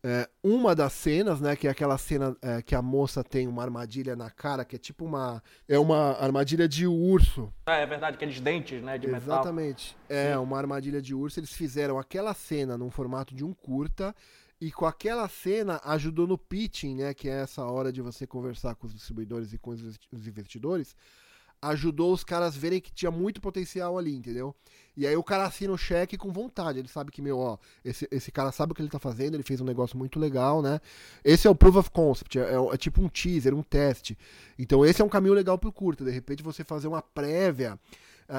[0.03, 3.61] é, uma das cenas, né, que é aquela cena é, que a moça tem uma
[3.61, 5.43] armadilha na cara, que é tipo uma.
[5.67, 7.53] É uma armadilha de urso.
[7.67, 9.21] É, é verdade, aqueles dentes, né, de Exatamente.
[9.21, 9.39] metal.
[9.43, 9.97] Exatamente.
[10.09, 10.39] É, Sim.
[10.39, 11.39] uma armadilha de urso.
[11.39, 14.15] Eles fizeram aquela cena num formato de um curta.
[14.59, 17.15] E com aquela cena ajudou no pitching, né?
[17.15, 20.95] Que é essa hora de você conversar com os distribuidores e com os investidores
[21.61, 24.55] ajudou os caras verem que tinha muito potencial ali, entendeu?
[24.95, 26.79] E aí o cara assina o cheque com vontade.
[26.79, 29.43] Ele sabe que, meu, ó, esse, esse cara sabe o que ele tá fazendo, ele
[29.43, 30.81] fez um negócio muito legal, né?
[31.23, 34.17] Esse é o proof of concept, é, é, é tipo um teaser, um teste.
[34.57, 36.03] Então esse é um caminho legal pro curta.
[36.03, 37.79] De repente você fazer uma prévia.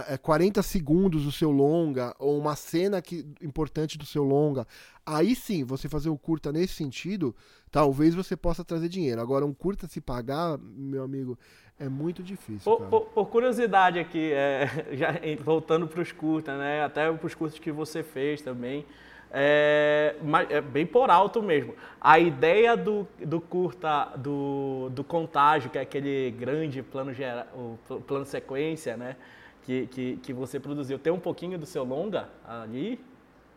[0.09, 4.67] É, 40 é, segundos do seu longa, ou uma cena que, importante do seu longa,
[5.05, 7.37] aí sim, você fazer o curta nesse sentido,
[7.71, 9.21] talvez você possa trazer dinheiro.
[9.21, 11.39] Agora, um curta se pagar, meu amigo,
[11.79, 12.65] é muito difícil.
[12.65, 15.13] Por, por, por curiosidade aqui, é, já
[15.45, 16.83] voltando para os curtas, né?
[16.83, 18.87] Até para os cursos que você fez também.
[19.31, 20.15] É,
[20.49, 21.75] é, bem por alto mesmo.
[22.01, 27.79] A ideia do, do curta, do, do contágio, que é aquele grande plano, gera, o
[28.01, 29.17] plano sequência, né?
[29.63, 32.99] Que, que, que você produziu, tem um pouquinho do seu longa ali?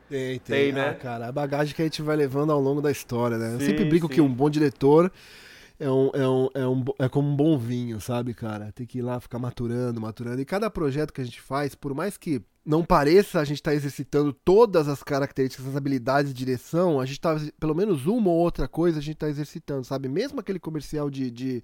[0.08, 0.90] Tem, tem, tem né?
[0.90, 3.50] Ah, cara, a bagagem que a gente vai levando ao longo da história, né?
[3.50, 4.14] Sim, Eu sempre brinco sim.
[4.14, 5.12] que um bom diretor
[5.80, 8.72] é, um, é, um, é, um, é como um bom vinho, sabe, cara?
[8.72, 10.42] Tem que ir lá ficar maturando, maturando.
[10.42, 13.72] E cada projeto que a gente faz, por mais que não pareça a gente estar
[13.72, 18.30] tá exercitando todas as características, as habilidades de direção, a gente tá, pelo menos uma
[18.30, 20.08] ou outra coisa a gente tá exercitando, sabe?
[20.08, 21.64] Mesmo aquele comercial de, de,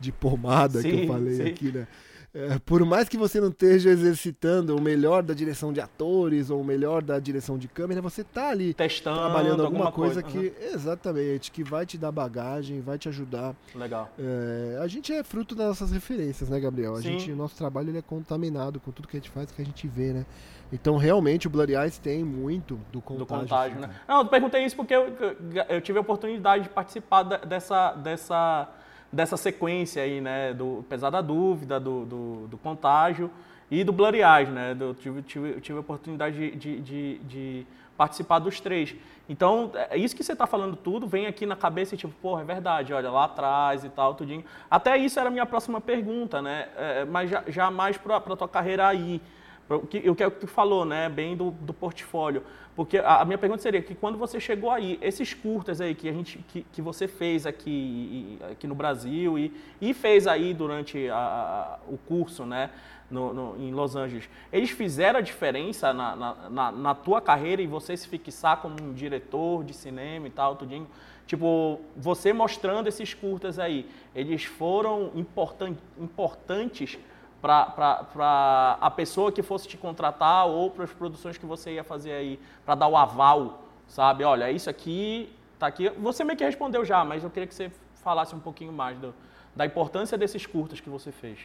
[0.00, 1.42] de pomada sim, que eu falei sim.
[1.42, 1.86] aqui, né?
[2.34, 6.62] É, por mais que você não esteja exercitando o melhor da direção de atores ou
[6.62, 10.38] o melhor da direção de câmera, você tá ali testando trabalhando alguma, alguma coisa, coisa,
[10.38, 10.72] que uhum.
[10.72, 13.54] exatamente que vai te dar bagagem, vai te ajudar.
[13.74, 14.10] Legal.
[14.18, 16.94] É, a gente é fruto das nossas referências, né, Gabriel?
[16.94, 17.18] A Sim.
[17.18, 19.64] gente, o nosso trabalho ele é contaminado com tudo que a gente faz, que a
[19.64, 20.24] gente vê, né?
[20.72, 23.26] Então realmente o Bloody Eyes tem muito do contágio.
[23.26, 23.90] Do contágio, né?
[24.08, 25.36] Não, eu perguntei isso porque eu, eu,
[25.68, 28.70] eu tive a oportunidade de participar dessa dessa
[29.12, 30.54] dessa sequência aí, né?
[30.54, 33.30] Do, apesar da dúvida, do, do, do contágio
[33.70, 34.76] e do Bloody Eyes, né?
[34.78, 38.94] Eu tive, tive, tive a oportunidade de, de, de, de, participar dos três.
[39.28, 42.42] Então, é isso que você está falando tudo, vem aqui na cabeça e tipo, porra,
[42.42, 44.44] é verdade, olha, lá atrás e tal, tudinho.
[44.70, 46.68] Até isso era a minha próxima pergunta, né?
[46.76, 49.20] É, mas já, já mais para a tua carreira aí.
[49.68, 51.08] O que, o que tu falou, né?
[51.08, 52.42] Bem do, do portfólio.
[52.74, 56.12] Porque a, minha pergunta seria que quando você chegou aí, esses curtas aí que, a
[56.12, 61.16] gente, que, que você fez aqui, aqui no Brasil e, e fez aí durante a,
[61.16, 62.70] a, o curso, né?
[63.10, 67.60] No, no, em Los Angeles, eles fizeram a diferença na, na, na, na, tua carreira
[67.60, 70.88] e você se fixar como um diretor de cinema e tal, tudinho?
[71.26, 76.98] Tipo, você mostrando esses curtas aí, eles foram important, importantes
[77.42, 82.12] para a pessoa que fosse te contratar ou para as produções que você ia fazer
[82.12, 84.22] aí, para dar o aval, sabe?
[84.22, 85.28] Olha, isso aqui
[85.58, 85.90] tá aqui.
[85.90, 89.12] Você meio que respondeu já, mas eu queria que você falasse um pouquinho mais do,
[89.56, 91.40] da importância desses curtas que você fez.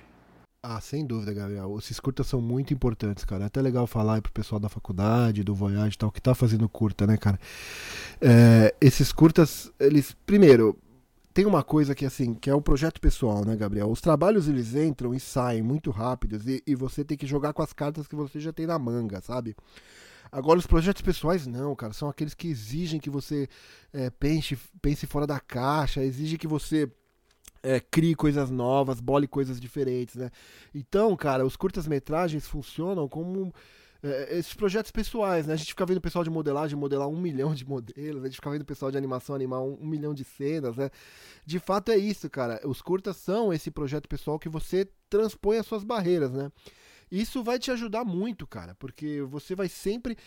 [0.63, 1.77] Ah, sem dúvida, Gabriel.
[1.79, 3.43] Esses curtas são muito importantes, cara.
[3.43, 6.35] É até legal falar aí pro pessoal da faculdade, do Voyage e tal, que tá
[6.35, 7.39] fazendo curta, né, cara?
[8.19, 10.77] É, esses curtas, eles, primeiro,
[11.37, 13.91] tem uma coisa que assim, que é o projeto pessoal, né, Gabriel?
[13.91, 17.61] Os trabalhos eles entram e saem muito rápidos e, e, você tem que jogar com
[17.61, 19.55] as cartas que você já tem na manga, sabe?
[20.31, 21.93] Agora, os projetos pessoais, não, cara.
[21.93, 23.47] São aqueles que exigem que você
[23.93, 26.91] é, pense, pense fora da caixa, exigem que você
[27.61, 30.31] é, crie coisas novas, bole coisas diferentes, né?
[30.73, 33.53] Então, cara, os curtas-metragens funcionam como
[34.03, 35.53] é, esses projetos pessoais, né?
[35.53, 38.35] A gente fica vendo o pessoal de modelagem modelar um milhão de modelos, a gente
[38.35, 40.89] fica vendo o pessoal de animação animar um, um, milhão de cenas, né?
[41.45, 42.59] De fato é isso, cara.
[42.65, 46.51] Os curtas são esse projeto pessoal que você transpõe as suas barreiras, né?
[47.11, 50.17] Isso vai te ajudar muito, cara, porque você vai sempre.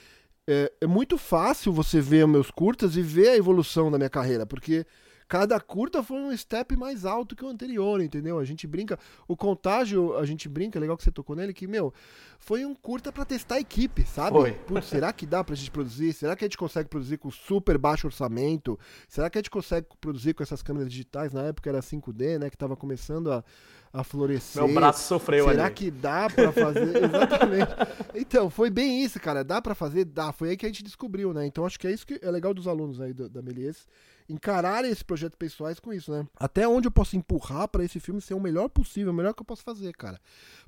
[0.47, 4.47] É, é muito fácil você ver meus curtas e ver a evolução da minha carreira,
[4.47, 4.87] porque
[5.31, 8.41] cada curta foi um step mais alto que o anterior, entendeu?
[8.41, 11.69] A gente brinca, o contágio, a gente brinca, é legal que você tocou nele, que,
[11.69, 11.95] meu,
[12.41, 14.53] foi um curta para testar a equipe, sabe?
[14.67, 16.13] Putz, será que dá pra gente produzir?
[16.15, 18.77] Será que a gente consegue produzir com super baixo orçamento?
[19.09, 21.33] Será que a gente consegue produzir com essas câmeras digitais?
[21.33, 23.45] Na época era 5D, né, que tava começando a,
[23.93, 24.61] a florescer.
[24.65, 25.75] Meu braço sofreu Será ali.
[25.75, 26.91] que dá para fazer?
[27.05, 27.71] Exatamente.
[28.17, 29.45] Então, foi bem isso, cara.
[29.45, 30.07] Dá para fazer?
[30.07, 30.33] Dá.
[30.33, 31.47] Foi aí que a gente descobriu, né?
[31.47, 33.87] Então, acho que é isso que é legal dos alunos aí da, da Melies
[34.31, 36.27] encararem esse projeto pessoais com isso, né?
[36.37, 39.43] Até onde eu posso empurrar para esse filme ser o melhor possível, o melhor que
[39.43, 40.21] eu posso fazer, cara.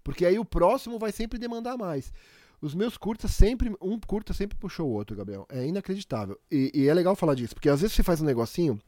[0.03, 2.13] Porque aí o próximo vai sempre demandar mais.
[2.61, 5.47] Os meus curtas sempre, um curta sempre puxou o outro, Gabriel.
[5.49, 6.39] É inacreditável.
[6.51, 8.81] E, e é legal falar disso, porque às vezes você faz um negocinho,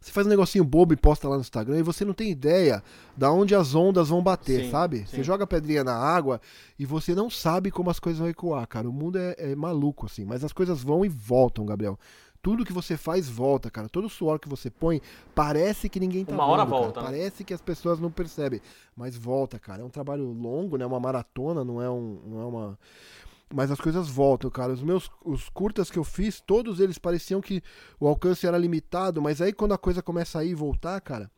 [0.00, 2.82] você faz um negocinho bobo e posta lá no Instagram e você não tem ideia
[3.16, 4.98] da onde as ondas vão bater, Sim, sabe?
[4.98, 5.06] sim.
[5.06, 6.40] Você joga pedrinha na água
[6.78, 8.88] e você não sabe como as coisas vão ecoar, cara.
[8.88, 10.24] O mundo é, é maluco, assim.
[10.24, 11.98] Mas as coisas vão e voltam, Gabriel.
[12.46, 13.88] Tudo que você faz volta, cara.
[13.88, 15.02] Todo suor que você põe,
[15.34, 16.82] parece que ninguém tá Uma hora vendo, cara.
[16.84, 17.06] volta, né?
[17.08, 18.60] Parece que as pessoas não percebem.
[18.96, 19.82] Mas volta, cara.
[19.82, 20.86] É um trabalho longo, né?
[20.86, 22.78] Uma maratona, não é, um, não é uma.
[23.52, 24.72] Mas as coisas voltam, cara.
[24.72, 27.60] Os meus os curtas que eu fiz, todos eles pareciam que
[27.98, 31.28] o alcance era limitado, mas aí quando a coisa começa a ir e voltar, cara,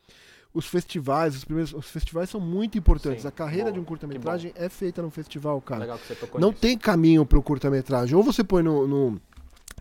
[0.52, 3.22] os festivais, os primeiros, os festivais são muito importantes.
[3.22, 5.80] Sim, a carreira bom, de um curta-metragem é feita num festival, cara.
[5.80, 6.60] Legal que você tocou Não nisso.
[6.60, 8.14] tem caminho pro curta-metragem.
[8.14, 9.20] Ou você põe no, no,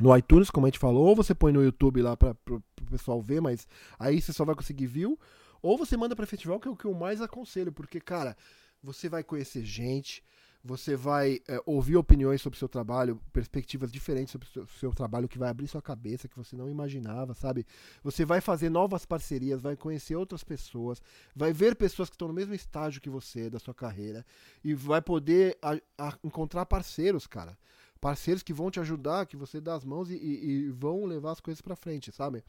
[0.01, 3.21] no iTunes, como a gente falou, ou você põe no YouTube lá para pro pessoal
[3.21, 3.67] ver, mas
[3.99, 5.19] aí você só vai conseguir view.
[5.61, 8.37] Ou você manda pra festival, que é o que eu mais aconselho, porque, cara,
[8.81, 10.23] você vai conhecer gente,
[10.63, 14.91] você vai é, ouvir opiniões sobre o seu trabalho, perspectivas diferentes sobre o seu, seu
[14.93, 17.65] trabalho, que vai abrir sua cabeça, que você não imaginava, sabe?
[18.03, 21.01] Você vai fazer novas parcerias, vai conhecer outras pessoas,
[21.35, 24.25] vai ver pessoas que estão no mesmo estágio que você da sua carreira
[24.63, 27.57] e vai poder a- a- encontrar parceiros, cara.
[27.97, 31.39] Parceiros que vão te ajudar, que você dá as mãos e, e- vão levar as
[31.39, 32.43] coisas pra frente, sabe?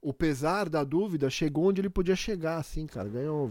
[0.00, 3.08] O pesar da dúvida chegou onde ele podia chegar, assim, cara.
[3.08, 3.50] Ganhou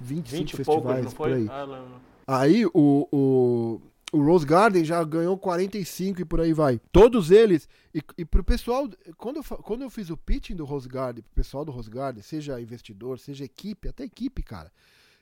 [0.00, 1.32] 25 20 e festivais poucos, não por foi?
[1.34, 1.48] aí.
[1.48, 1.98] Ah.
[2.26, 3.80] Aí o, o,
[4.12, 6.80] o Rose Garden já ganhou 45 e por aí vai.
[6.90, 7.68] Todos eles.
[7.94, 11.32] E, e pro pessoal, quando eu, quando eu fiz o pitching do Rose Garden, pro
[11.34, 14.72] pessoal do Rose Garden, seja investidor, seja equipe, até equipe, cara,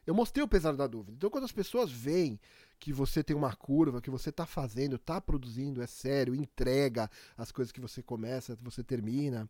[0.06, 1.12] eu mostrei o pesar da dúvida.
[1.16, 2.38] Então quando as pessoas veem
[2.78, 7.50] que você tem uma curva, que você tá fazendo, tá produzindo, é sério, entrega as
[7.50, 9.48] coisas que você começa, você termina.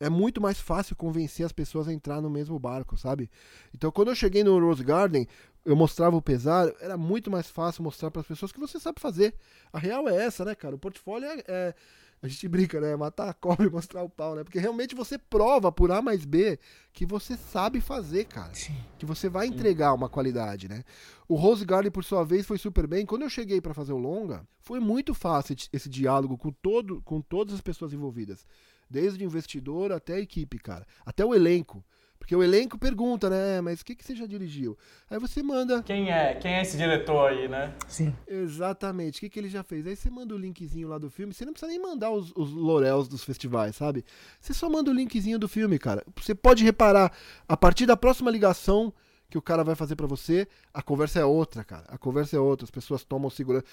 [0.00, 3.30] É muito mais fácil convencer as pessoas a entrar no mesmo barco, sabe?
[3.72, 5.28] Então, quando eu cheguei no Rose Garden,
[5.64, 9.00] eu mostrava o pesar, era muito mais fácil mostrar para as pessoas que você sabe
[9.00, 9.34] fazer.
[9.72, 10.74] A real é essa, né, cara?
[10.74, 11.74] O portfólio é, é-
[12.22, 12.94] a gente brinca, né?
[12.94, 14.44] Matar a cobra e mostrar o pau, né?
[14.44, 16.56] Porque realmente você prova por A mais B
[16.92, 18.52] que você sabe fazer, cara.
[18.96, 20.84] Que você vai entregar uma qualidade, né?
[21.26, 23.04] O Rose Garden, por sua vez, foi super bem.
[23.04, 27.20] Quando eu cheguei para fazer o longa, foi muito fácil esse diálogo com, todo, com
[27.20, 28.46] todas as pessoas envolvidas.
[28.88, 30.86] Desde o investidor até a equipe, cara.
[31.04, 31.84] Até o elenco.
[32.22, 33.60] Porque o elenco pergunta, né?
[33.60, 34.78] Mas o que, que você já dirigiu?
[35.10, 35.82] Aí você manda.
[35.82, 36.36] Quem é?
[36.36, 37.74] Quem é esse diretor aí, né?
[37.88, 38.14] Sim.
[38.28, 39.18] Exatamente.
[39.18, 39.84] O que, que ele já fez?
[39.88, 41.34] Aí você manda o linkzinho lá do filme.
[41.34, 44.04] Você não precisa nem mandar os, os loréus dos festivais, sabe?
[44.40, 46.04] Você só manda o linkzinho do filme, cara.
[46.14, 47.12] Você pode reparar,
[47.48, 48.94] a partir da próxima ligação
[49.32, 51.84] que o cara vai fazer pra você, a conversa é outra, cara.
[51.88, 52.64] A conversa é outra.
[52.64, 53.64] As pessoas tomam segurança.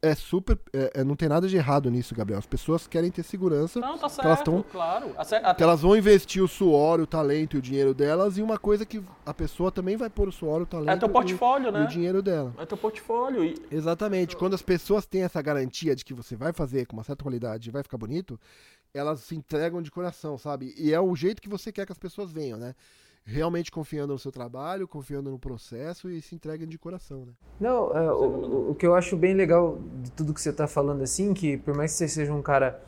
[0.00, 0.56] É super.
[0.72, 2.38] é- é- não tem nada de errado nisso, Gabriel.
[2.38, 3.80] As pessoas querem ter segurança.
[3.80, 5.12] Não, tá que elas certo, tão- claro.
[5.18, 8.38] Até, elas vão investir o suor, o talento e o dinheiro delas.
[8.38, 11.08] E uma coisa que a pessoa também vai pôr o suor, o talento é teu
[11.08, 11.84] e- portfólio, e né?
[11.84, 12.54] o dinheiro dela.
[12.56, 13.44] É teu portfólio.
[13.44, 14.36] E, Exatamente.
[14.36, 17.68] Quando as pessoas têm essa garantia de que você vai fazer com uma certa qualidade
[17.68, 18.38] e vai ficar bonito,
[18.92, 20.72] elas se entregam de coração, sabe?
[20.78, 22.76] E é o jeito que você quer que as pessoas venham, né?
[23.26, 27.32] Realmente confiando no seu trabalho, confiando no processo e se entreguem de coração, né?
[27.58, 30.66] Não, é, o, o- o que eu acho bem legal de tudo que você tá
[30.66, 32.82] falando assim, que por mais que você seja um cara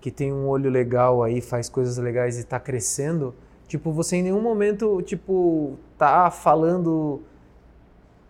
[0.00, 3.34] que tem um olho legal aí, faz coisas legais e tá crescendo,
[3.68, 7.20] tipo, você em nenhum momento, tipo, tá falando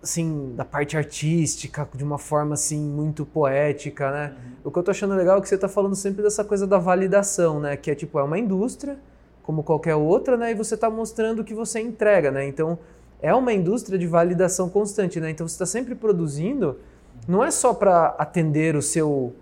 [0.03, 4.37] assim, da parte artística, de uma forma assim muito poética, né?
[4.63, 6.79] O que eu tô achando legal é que você tá falando sempre dessa coisa da
[6.79, 7.77] validação, né?
[7.77, 8.98] Que é tipo, é uma indústria,
[9.45, 10.51] como qualquer outra, né?
[10.51, 12.47] E você tá mostrando o que você entrega, né?
[12.47, 12.79] Então,
[13.25, 15.31] é uma indústria de validação constante, né?
[15.31, 16.79] Então você está sempre produzindo,
[17.27, 19.33] não é só para atender o seu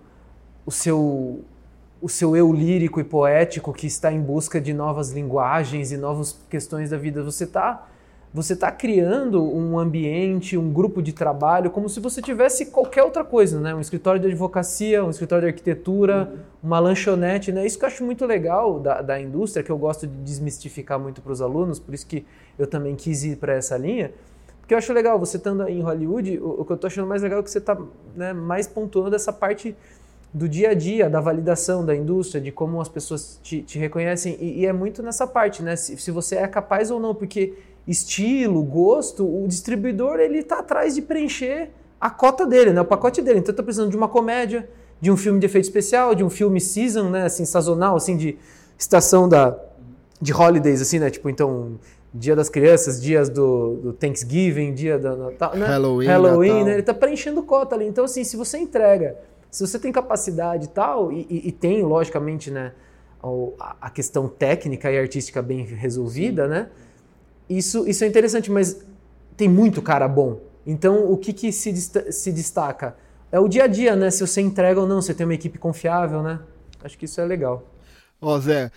[0.64, 1.40] o seu
[2.00, 6.38] o seu eu lírico e poético que está em busca de novas linguagens e novas
[6.48, 7.22] questões da vida.
[7.24, 7.88] Você está
[8.32, 13.24] você está criando um ambiente, um grupo de trabalho, como se você tivesse qualquer outra
[13.24, 13.74] coisa, né?
[13.74, 16.38] Um escritório de advocacia, um escritório de arquitetura, uhum.
[16.62, 17.66] Uma lanchonete, né?
[17.66, 21.20] Isso que eu acho muito legal da, da indústria, que eu gosto de desmistificar muito
[21.20, 22.24] para os alunos, por isso que
[22.58, 24.12] eu também quis ir para essa linha.
[24.60, 27.20] Porque eu acho legal, você estando em Hollywood, o, o que eu estou achando mais
[27.20, 27.76] legal é que você está
[28.14, 29.76] né, mais pontuando essa parte
[30.32, 34.38] do dia a dia, da validação da indústria, de como as pessoas te, te reconhecem.
[34.40, 35.76] E, e, é muito nessa parte, né?
[35.76, 37.54] Se, se você é capaz ou não, porque
[37.86, 42.80] estilo, gosto, o distribuidor ele está atrás de preencher a cota dele, né?
[42.80, 43.40] O pacote dele.
[43.40, 44.68] Então está precisando de uma comédia,
[45.02, 47.24] de um filme de efeito especial, de um filme season, né?
[47.24, 48.38] Assim, sazonal, assim, de
[48.78, 49.58] estação da
[50.20, 51.10] de holidays, assim, né?
[51.10, 51.78] Tipo, então
[52.14, 55.66] Dia das Crianças, dias do, do Thanksgiving, dia da Natal, né?
[55.66, 56.64] Halloween, Halloween, Natal.
[56.66, 56.72] né?
[56.72, 57.86] Ele está preenchendo cota ali.
[57.86, 59.16] Então, assim, se você entrega,
[59.50, 62.72] se você tem capacidade e tal, e, e, e tem, logicamente, né,
[63.58, 66.50] a, a, questão técnica e artística bem resolvida, Sim.
[66.50, 66.68] né?
[67.48, 68.84] Isso, isso é interessante, mas
[69.34, 70.38] tem muito cara bom.
[70.66, 71.74] Então, o que, que se,
[72.12, 72.94] se destaca?
[73.32, 74.10] É o dia a dia, né?
[74.10, 76.38] Se você entrega ou não, você tem uma equipe confiável, né?
[76.84, 77.64] Acho que isso é legal.
[78.20, 78.70] Ó, Zé,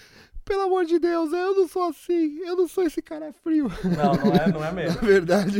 [0.45, 3.67] pelo amor de Deus, eu não sou assim, eu não sou esse cara frio.
[3.83, 5.01] Não, não é, não é mesmo.
[5.01, 5.59] Na verdade,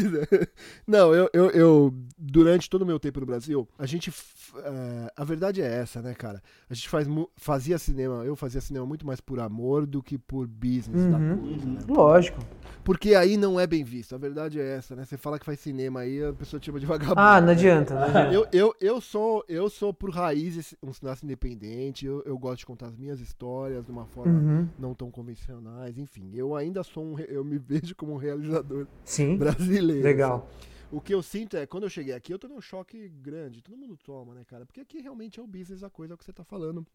[0.86, 5.24] não, eu, eu, eu, durante todo o meu tempo no Brasil, a gente, uh, a
[5.24, 6.42] verdade é essa, né, cara?
[6.70, 10.48] A gente faz, fazia cinema, eu fazia cinema muito mais por amor do que por
[10.48, 11.12] business uhum.
[11.12, 11.80] da coisa, né?
[11.90, 12.40] Lógico.
[12.84, 15.04] Porque aí não é bem visto, a verdade é essa, né?
[15.04, 17.20] Você fala que faz cinema aí, a pessoa te chama de vagabundo.
[17.20, 18.32] Ah, não adianta, não adianta.
[18.32, 22.68] Eu, eu, eu, sou, eu sou por raiz um cineasta independente, eu, eu gosto de
[22.68, 24.32] contar as minhas histórias de uma forma...
[24.32, 26.32] Uhum não tão convencionais, enfim.
[26.34, 30.04] Eu ainda sou um, eu me vejo como um realizador Sim, brasileiro.
[30.04, 30.40] Legal.
[30.40, 30.76] Sabe?
[30.92, 33.62] O que eu sinto é, quando eu cheguei aqui, eu tô num choque grande.
[33.62, 34.66] Todo mundo toma, né, cara?
[34.66, 36.86] Porque aqui realmente é o business, a coisa é o que você tá falando.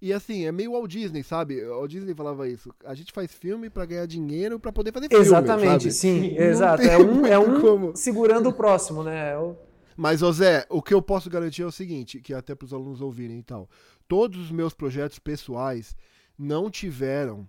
[0.00, 1.62] E assim, é meio Walt Disney, sabe?
[1.64, 2.74] O Walt Disney falava isso.
[2.84, 5.24] A gente faz filme para ganhar dinheiro para poder fazer filme.
[5.24, 6.82] Exatamente, sim, Não exato.
[6.82, 7.96] É um, é um como...
[7.96, 9.32] segurando o próximo, né?
[9.32, 9.56] É.
[9.96, 12.74] Mas, ô Zé, o que eu posso garantir é o seguinte, que até para os
[12.74, 13.68] alunos ouvirem e tal.
[14.06, 15.96] Todos os meus projetos pessoais,
[16.38, 17.48] não tiveram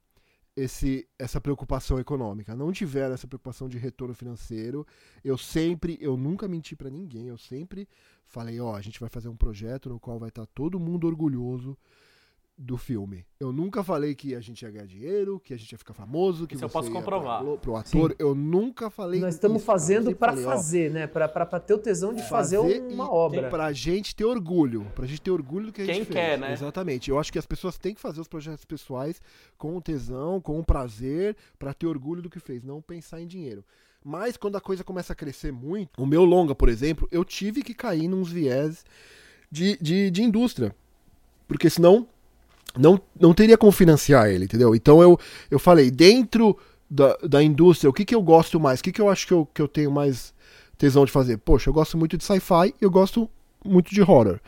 [0.55, 4.85] esse, essa preocupação econômica, não tiveram essa preocupação de retorno financeiro.
[5.23, 7.87] Eu sempre, eu nunca menti para ninguém, eu sempre
[8.25, 11.05] falei, ó, a gente vai fazer um projeto no qual vai estar tá todo mundo
[11.05, 11.77] orgulhoso
[12.57, 13.23] do filme.
[13.39, 16.47] Eu nunca falei que a gente ia ganhar dinheiro, que a gente ia ficar famoso,
[16.47, 17.43] que isso eu posso comprovar.
[17.43, 18.15] Pra, pro ator, Sim.
[18.17, 21.07] eu nunca falei Nós estamos isso, fazendo para fazer, ó, né?
[21.07, 23.49] Para ter o tesão de fazer, fazer uma obra.
[23.49, 26.39] Pra gente ter orgulho, pra gente ter orgulho do que a Quem gente quer, fez.
[26.41, 26.53] né?
[26.53, 27.11] Exatamente.
[27.11, 29.21] Eu acho que as pessoas têm que fazer os projetos pessoais
[29.55, 33.63] com tesão, com prazer, para ter orgulho do que fez, não pensar em dinheiro.
[34.03, 37.61] Mas quando a coisa começa a crescer muito, o meu longa, por exemplo, eu tive
[37.61, 38.83] que cair nos viés
[39.51, 40.75] de, de, de indústria.
[41.47, 42.07] Porque senão
[42.77, 44.75] não, não teria como financiar ele, entendeu?
[44.75, 45.19] Então eu,
[45.49, 46.57] eu falei, dentro
[46.89, 48.79] da, da indústria, o que, que eu gosto mais?
[48.79, 50.33] O que, que eu acho que eu, que eu tenho mais
[50.77, 51.37] tesão de fazer?
[51.37, 53.29] Poxa, eu gosto muito de sci-fi eu gosto
[53.65, 54.39] muito de horror.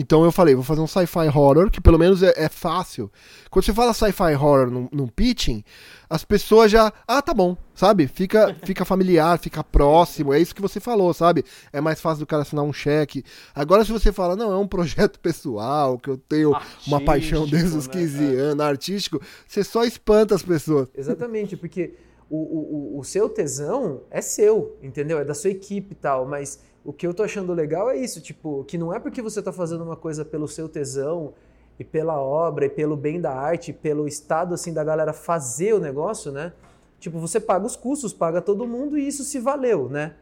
[0.00, 3.10] Então eu falei, vou fazer um sci-fi horror, que pelo menos é, é fácil.
[3.50, 5.64] Quando você fala sci-fi horror num, num, pitching,
[6.08, 6.92] as pessoas já.
[7.04, 8.06] Ah, tá bom, sabe?
[8.06, 10.32] Fica, fica familiar, fica próximo.
[10.32, 11.44] É isso que você falou, sabe?
[11.72, 13.24] É mais fácil do cara assinar um cheque.
[13.52, 17.44] Agora, se você fala, não, é um projeto pessoal, que eu tenho artístico, uma paixão
[17.44, 18.40] desde os 15 né?
[18.40, 20.88] anos, artístico, você só espanta as pessoas.
[20.94, 21.94] Exatamente, porque
[22.30, 25.18] o, o, o seu tesão é seu, entendeu?
[25.18, 28.18] É da sua equipe e tal, mas o que eu tô achando legal é isso,
[28.18, 31.34] tipo, que não é porque você tá fazendo uma coisa pelo seu tesão
[31.78, 35.78] e pela obra e pelo bem da arte, pelo estado assim da galera fazer o
[35.78, 36.50] negócio, né?
[36.98, 40.14] Tipo, você paga os custos, paga todo mundo e isso se valeu, né?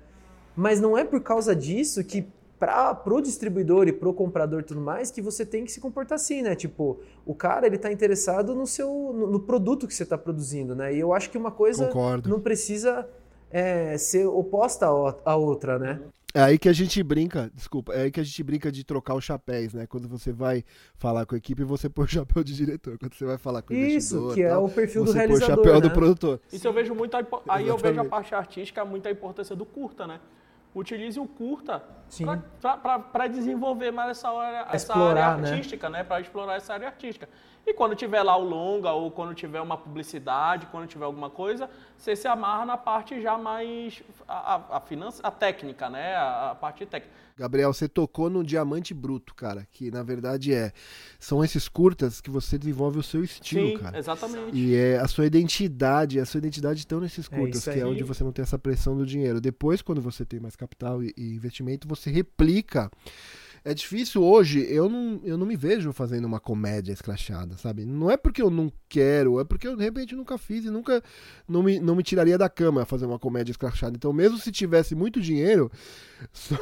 [0.57, 2.27] Mas não é por causa disso que
[2.59, 6.17] para pro distribuidor e pro comprador e tudo mais que você tem que se comportar
[6.17, 6.57] assim, né?
[6.57, 10.75] Tipo, o cara ele tá interessado no seu no, no produto que você está produzindo,
[10.75, 10.93] né?
[10.93, 12.29] E eu acho que uma coisa Concordo.
[12.29, 13.09] não precisa
[13.53, 14.87] é, ser oposta
[15.25, 16.01] à outra, né?
[16.37, 19.15] É aí que a gente brinca, desculpa, é aí que a gente brinca de trocar
[19.15, 19.87] os chapéus, né?
[19.87, 20.63] Quando você vai
[20.99, 22.99] falar com a equipe, você põe o chapéu de diretor.
[22.99, 25.47] Quando você vai falar com o Isso, que é tal, o perfil do realizador, Você
[25.47, 25.81] põe o chapéu né?
[25.81, 26.39] do produtor.
[26.53, 27.17] Isso eu vejo muito,
[27.49, 30.21] aí eu vejo a parte artística, muita importância do curta, né?
[30.77, 31.83] Utilize o curta
[33.11, 35.51] para desenvolver mais essa, hora, essa explorar, área né?
[35.51, 35.99] artística, né?
[35.99, 36.05] né?
[36.05, 37.27] Para explorar essa área artística.
[37.67, 41.71] E quando tiver lá o longa, ou quando tiver uma publicidade, quando tiver alguma coisa,
[41.97, 44.03] você se amarra na parte já mais.
[44.29, 46.15] a, a, finança, a técnica, né?
[46.15, 47.17] A, a, parte técnica.
[47.37, 50.73] Gabriel, você tocou no diamante bruto, cara, que na verdade é.
[51.21, 53.99] São esses curtas que você desenvolve o seu estilo, Sim, cara.
[53.99, 54.57] Exatamente.
[54.57, 57.87] E é a sua identidade, a sua identidade estão nesses é curtas, é que é
[57.87, 59.39] onde você não tem essa pressão do dinheiro.
[59.39, 62.91] Depois, quando você tem mais capital e, e investimento, você replica
[63.67, 67.85] é difícil hoje, eu não, eu não me vejo fazendo uma comédia escrachada, sabe?
[67.85, 71.03] Não é porque eu não quero, é porque eu de repente nunca fiz e nunca
[71.49, 73.97] não me, não me tiraria da cama fazer uma comédia escrachada.
[73.97, 75.69] Então, mesmo se tivesse muito dinheiro,
[76.33, 76.57] só,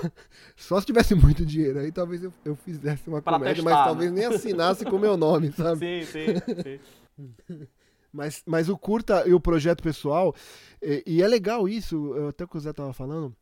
[0.57, 3.79] só se tivesse muito dinheiro, aí talvez eu, eu fizesse uma Pra comédia, testar, mas
[3.79, 3.85] né?
[3.85, 5.81] talvez nem assinasse com o meu nome, sabe?
[5.81, 6.81] Sim, sim,
[7.19, 7.67] sim.
[8.11, 10.33] Mas, mas o curta e o projeto pessoal,
[10.81, 13.35] e, e é legal isso, até o que o Zé tava falando,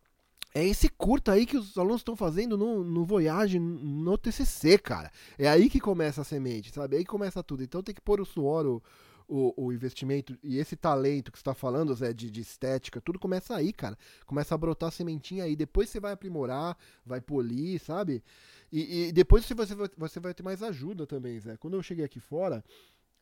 [0.54, 5.10] é esse curta aí que os alunos estão fazendo no, no Voyage, no TCC, cara.
[5.38, 6.96] É aí que começa a semente, sabe?
[6.96, 7.62] É aí que começa tudo.
[7.62, 8.82] Então tem que pôr o suor, o,
[9.26, 13.18] o, o investimento e esse talento que você tá falando, Zé, de, de estética, tudo
[13.18, 13.96] começa aí, cara.
[14.26, 15.56] Começa a brotar a sementinha aí.
[15.56, 18.22] Depois você vai aprimorar, vai polir, sabe?
[18.70, 21.56] E, e depois você, você, você vai ter mais ajuda também, Zé.
[21.56, 22.62] Quando eu cheguei aqui fora,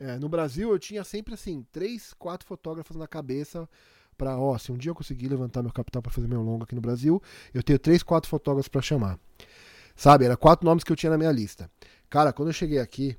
[0.00, 3.68] é, no Brasil eu tinha sempre assim, três, quatro fotógrafos na cabeça
[4.20, 6.74] pra, ó, se um dia eu conseguir levantar meu capital pra fazer meu longo aqui
[6.74, 7.22] no Brasil,
[7.54, 9.18] eu tenho três, quatro fotógrafos pra chamar.
[9.96, 11.70] Sabe, era quatro nomes que eu tinha na minha lista.
[12.10, 13.16] Cara, quando eu cheguei aqui,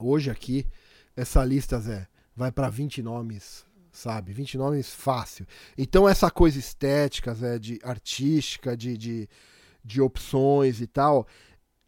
[0.00, 0.66] hoje aqui,
[1.14, 4.32] essa lista, Zé, vai pra 20 nomes, sabe?
[4.32, 5.46] 20 nomes fácil.
[5.78, 9.28] Então essa coisa estética, Zé, de artística, de, de,
[9.84, 11.24] de opções e tal,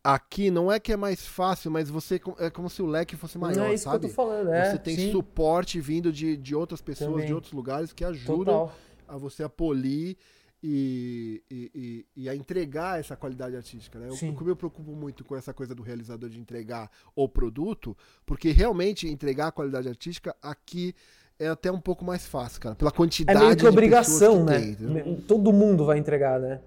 [0.02, 3.36] aqui não é que é mais fácil, mas você é como se o leque fosse
[3.38, 4.00] maior, não é isso sabe?
[4.00, 4.70] que eu tô falando, é.
[4.72, 7.26] você tem sim, suporte vindo de, de outras pessoas, Também.
[7.26, 8.74] de outros lugares que ajudam total.
[9.06, 10.16] a você a polir
[10.62, 13.98] e, e, e- a entregar essa qualidade artística.
[13.98, 14.08] Né?
[14.08, 14.34] Eu, Sim.
[14.38, 17.96] eu me preocupo muito com essa coisa do realizador de entregar o produto,
[18.26, 20.94] porque realmente entregar a qualidade artística aqui
[21.38, 24.74] é até um pouco mais fácil, cara, pela É quantidade meio que de obrigação, né?
[24.74, 25.16] tem?
[25.28, 26.60] Todo mundo vai entregar, né?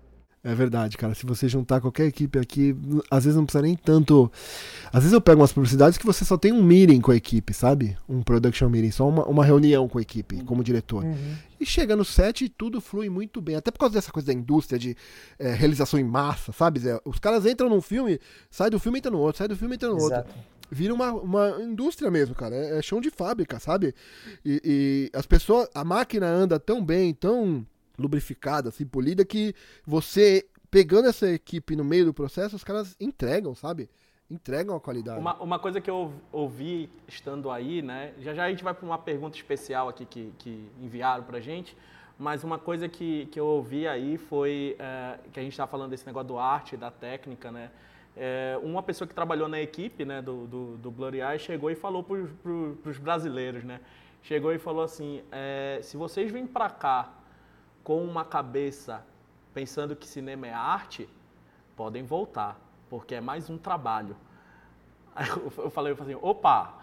[0.43, 1.13] É verdade, cara.
[1.13, 2.75] Se você juntar qualquer equipe aqui,
[3.11, 4.31] às vezes não precisa nem tanto.
[4.91, 7.53] Às vezes eu pego umas publicidades que você só tem um meeting com a equipe,
[7.53, 7.95] sabe?
[8.09, 11.03] Um production meeting, só uma, uma reunião com a equipe, como diretor.
[11.03, 11.35] Uhum.
[11.59, 13.55] E chega no set e tudo flui muito bem.
[13.55, 14.97] Até por causa dessa coisa da indústria de
[15.37, 16.99] eh, realização em massa, sabe, Zé?
[17.05, 18.19] Os caras entram num filme,
[18.49, 20.07] sai do filme e entra no outro, sai do filme e entra no outro.
[20.07, 20.33] Exato.
[20.71, 22.55] Vira uma, uma indústria mesmo, cara.
[22.55, 23.93] É, é chão de fábrica, sabe?
[24.43, 24.59] E,
[25.13, 25.67] e as pessoas.
[25.75, 27.63] A máquina anda tão bem, tão
[28.01, 29.53] lubrificada, assim, polida, que
[29.85, 33.89] você, pegando essa equipe no meio do processo, os caras entregam, sabe?
[34.29, 35.19] Entregam a qualidade.
[35.19, 38.13] Uma, uma coisa que eu ouvi estando aí, né?
[38.19, 41.75] Já já a gente vai para uma pergunta especial aqui que, que enviaram pra gente,
[42.17, 45.89] mas uma coisa que, que eu ouvi aí foi é, que a gente está falando
[45.89, 47.71] desse negócio do arte, da técnica, né?
[48.15, 51.75] É, uma pessoa que trabalhou na equipe né, do, do, do Blurry Eye chegou e
[51.75, 53.79] falou para os brasileiros, né?
[54.21, 57.20] Chegou e falou assim, é, se vocês vêm para cá
[57.83, 59.03] com uma cabeça
[59.53, 61.07] pensando que cinema é arte,
[61.75, 62.59] podem voltar,
[62.89, 64.15] porque é mais um trabalho.
[65.15, 66.73] Aí eu eu falei, eu falei assim, opa,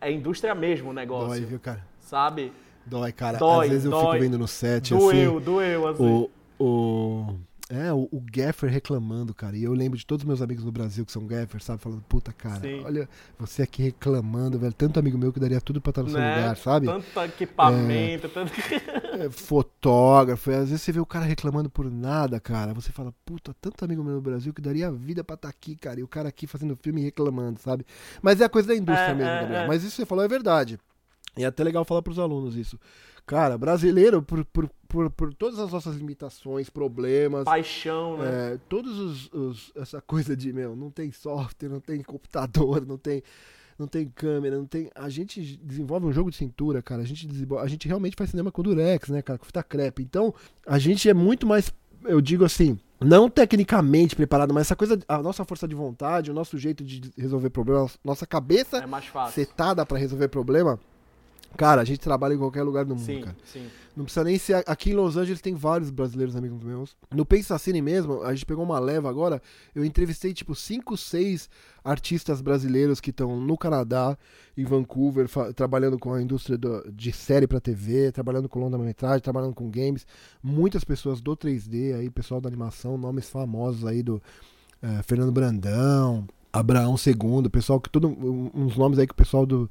[0.00, 0.10] é.
[0.12, 1.84] indústria mesmo o negócio, Dói, viu, cara?
[2.00, 2.52] sabe?
[2.86, 3.38] Dói, cara.
[3.38, 4.06] Dói, Às vezes eu dói.
[4.06, 5.44] fico vendo no set, Doeu, assim.
[5.44, 6.28] doeu, assim.
[6.58, 7.38] O, o,
[7.70, 9.56] é, o, o Gaffer reclamando, cara.
[9.56, 11.82] E eu lembro de todos os meus amigos no Brasil que são Gaffers, sabe?
[11.82, 12.82] Falando, puta, cara, Sim.
[12.84, 13.08] olha,
[13.38, 14.72] você aqui reclamando, velho.
[14.72, 16.36] Tanto amigo meu que daria tudo pra estar no seu né?
[16.36, 16.86] lugar, sabe?
[16.86, 18.52] Tanto equipamento, tanto...
[19.18, 22.72] É, fotógrafo, às vezes você vê o cara reclamando por nada, cara.
[22.72, 25.76] Você fala, puta, tanto amigo meu no Brasil que daria a vida pra estar aqui,
[25.76, 26.00] cara.
[26.00, 27.84] E o cara aqui fazendo filme reclamando, sabe?
[28.22, 29.62] Mas é a coisa da indústria É, mesmo, é, Gabriel.
[29.62, 29.66] é.
[29.66, 30.78] Mas isso que você falou é verdade.
[31.36, 32.78] E é até legal falar pros alunos isso.
[33.28, 38.54] Cara, brasileiro, por, por, por, por todas as nossas limitações, problemas, paixão, né?
[38.54, 42.96] é, todos os, os- essa coisa de meu não tem software não tem computador não
[42.96, 43.22] tem
[43.78, 47.26] não tem câmera não tem a gente desenvolve um jogo de cintura cara a gente
[47.28, 50.34] desenvolve, a gente realmente faz cinema com durex né cara com fita crepe então
[50.66, 51.70] a gente é muito mais
[52.04, 56.34] eu digo assim não tecnicamente preparado mas essa coisa a nossa força de vontade o
[56.34, 58.86] nosso jeito de resolver problemas nossa cabeça É
[59.32, 60.80] setada para resolver problema
[61.56, 63.66] cara a gente trabalha em qualquer lugar do mundo Sim, cara sim.
[63.96, 64.62] não precisa nem ser.
[64.66, 66.96] Aqui em Los Angeles tem vários brasileiros amigos meus.
[67.14, 69.40] No Pensacine mesmo, a gente pegou uma leva agora.
[69.74, 71.48] Eu entrevistei tipo 5, 6
[71.84, 74.16] artistas brasileiros que estão no Canadá,
[74.56, 79.54] em Vancouver, trabalhando com a indústria do- de série pra TV, trabalhando com longa-metragem, trabalhando
[79.54, 80.06] com games.
[80.42, 84.22] Muitas pessoas do 3D aí, pessoal da animação, nomes famosos aí do
[84.82, 88.08] eh, Fernando Brandão, Abraão II, pessoal que todo.
[88.54, 89.68] uns nomes aí que o pessoal do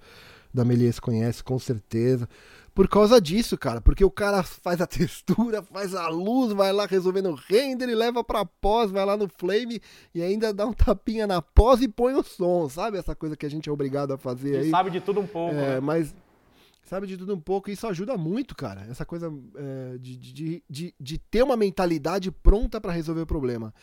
[0.54, 2.28] da Melies conhece, com certeza.
[2.74, 6.86] Por causa disso, cara, porque o cara faz a textura, faz a luz, vai lá
[6.86, 9.82] resolvendo o render e leva pra pós, vai lá no flame
[10.14, 12.98] e ainda dá um tapinha na pós e põe o som, sabe?
[13.00, 14.70] Essa coisa que a gente é obrigado a fazer aí.
[14.70, 15.80] sabe de tudo um pouco, É, né?
[15.80, 16.14] mas
[16.84, 18.86] sabe de tudo um pouco, e isso ajuda muito, cara.
[18.90, 23.74] Essa coisa é, de, de, de, de ter uma mentalidade pronta pra resolver o problema.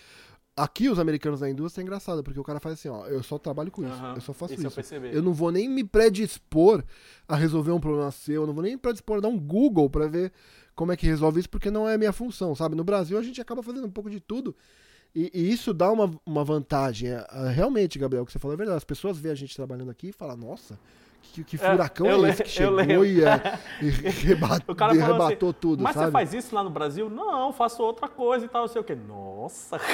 [0.57, 3.39] Aqui, os americanos da indústria é engraçado, porque o cara faz assim, ó, eu só
[3.39, 4.95] trabalho com isso, Aham, eu só faço isso eu isso.
[4.95, 6.85] Eu não vou nem me predispor
[7.27, 9.91] a resolver um problema seu, eu não vou nem me predispor a dar um Google
[9.91, 10.33] pra ver
[10.75, 12.77] como é que resolve isso, porque não é a minha função, sabe?
[12.77, 14.55] No Brasil a gente acaba fazendo um pouco de tudo
[15.15, 17.11] E, e, isso dá uma, uma vantagem.
[17.11, 18.77] É, é, realmente, Gabriel, o que você falou é verdade.
[18.77, 20.79] As pessoas veem a gente trabalhando aqui e falam, nossa,
[21.33, 23.91] que, que é, furacão é, é esse que chegou e, é, e
[24.27, 26.07] rebat, o cara arrebatou assim, tudo, Mas sabe?
[26.07, 27.11] você faz isso lá no Brasil?
[27.11, 28.95] Não, faço outra coisa e tal, não sei o quê.
[28.95, 29.81] Nossa!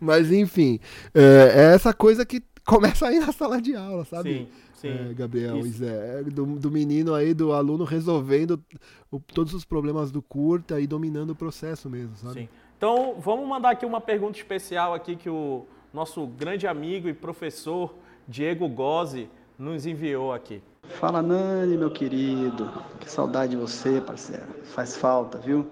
[0.00, 0.78] Mas, enfim,
[1.14, 4.32] é, é essa coisa que começa aí na sala de aula, sabe?
[4.32, 4.48] Sim.
[4.76, 8.62] Sim, é, Gabriel, é, do, do, menino aí, do aluno resolvendo
[9.10, 12.40] o, todos os problemas do curta e dominando o processo mesmo, sabe?
[12.40, 12.48] Sim.
[12.76, 17.94] Então, vamos mandar aqui uma pergunta especial aqui que o nosso grande amigo e professor
[18.28, 20.62] Diego Gozzi nos enviou aqui.
[21.00, 22.70] Fala Nani, meu querido.
[23.00, 24.44] Que saudade de você, parceiro.
[24.74, 25.66] Faz falta, viu?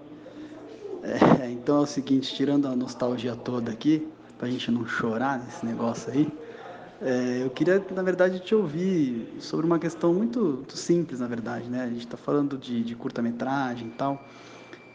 [1.03, 4.07] É, então é o seguinte, tirando a nostalgia toda aqui,
[4.39, 6.27] pra gente não chorar nesse negócio aí,
[7.03, 11.69] é, eu queria, na verdade, te ouvir sobre uma questão muito, muito simples, na verdade,
[11.69, 11.83] né?
[11.83, 14.25] A gente está falando de, de curta-metragem e tal,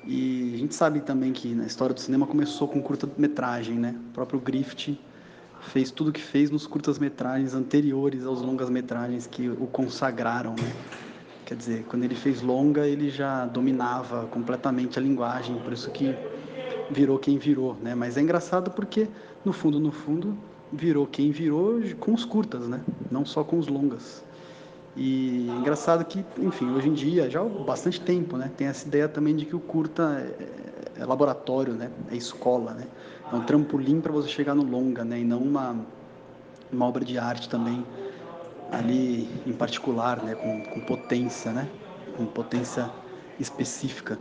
[0.04, 3.94] e a gente sabe também que na história do cinema começou com curta-metragem, né?
[4.08, 4.98] O próprio Griffith
[5.60, 10.72] fez tudo o que fez nos curtas-metragens anteriores aos longas-metragens que o consagraram, né?
[11.44, 16.14] Quer dizer, quando ele fez longa, ele já dominava completamente a linguagem, por isso que
[16.90, 17.94] virou quem virou, né?
[17.94, 19.08] Mas é engraçado porque,
[19.44, 20.36] no fundo, no fundo,
[20.72, 22.80] virou quem virou com os curtas, né?
[23.10, 24.22] Não só com os longas.
[24.96, 28.50] E é engraçado que, enfim, hoje em dia, já há bastante tempo, né?
[28.56, 30.24] Tem essa ideia também de que o curta
[30.96, 31.90] é, é laboratório, né?
[32.10, 32.86] É escola, né?
[33.32, 35.20] É um trampolim para você chegar no longa, né?
[35.20, 35.76] E não uma,
[36.72, 37.84] uma obra de arte também
[38.72, 40.34] ali em particular, né?
[40.34, 41.68] Com, com potência, né?
[42.16, 42.90] Com potência
[43.38, 44.18] específica.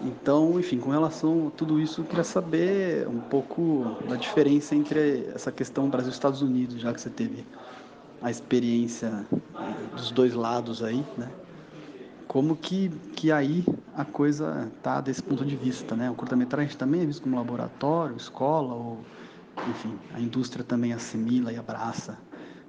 [0.00, 5.28] Então, enfim, com relação a tudo isso, eu queria saber um pouco da diferença entre
[5.34, 7.44] essa questão Brasil-Estados Unidos, já que você teve
[8.22, 9.26] a experiência
[9.96, 11.28] dos dois lados aí, né?
[12.28, 13.64] Como que, que aí
[13.96, 16.10] a coisa tá desse ponto de vista, né?
[16.10, 19.04] O curta-metragem também é visto como laboratório, escola, ou,
[19.70, 22.18] enfim, a indústria também assimila e abraça.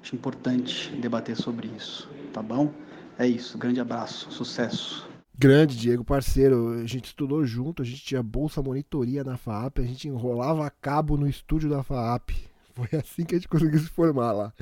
[0.02, 2.72] Acho importante debater sobre isso, tá bom?
[3.18, 5.06] É isso, grande abraço, sucesso.
[5.38, 6.80] Grande, Diego, parceiro.
[6.82, 11.18] A gente estudou junto, a gente tinha bolsa monitoria na FAAP, a gente enrolava cabo
[11.18, 12.32] no estúdio da FAAP.
[12.74, 14.54] Foi assim que a gente conseguiu se formar lá.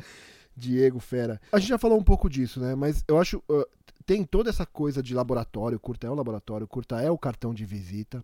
[0.57, 1.39] Diego, fera.
[1.51, 2.73] A gente já falou um pouco disso, né?
[2.73, 3.37] Mas eu acho.
[3.49, 3.65] Uh,
[4.05, 5.77] tem toda essa coisa de laboratório.
[5.77, 8.23] O curta é o laboratório, o curta é o cartão de visita.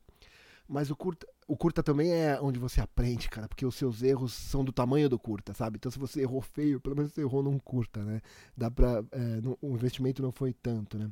[0.67, 4.33] Mas o curta, o curta também é onde você aprende, cara, porque os seus erros
[4.33, 5.75] são do tamanho do curta, sabe?
[5.75, 8.21] Então se você errou feio, pelo menos você errou num curta, né?
[8.55, 9.03] Dá pra.
[9.11, 11.11] É, o investimento não foi tanto, né?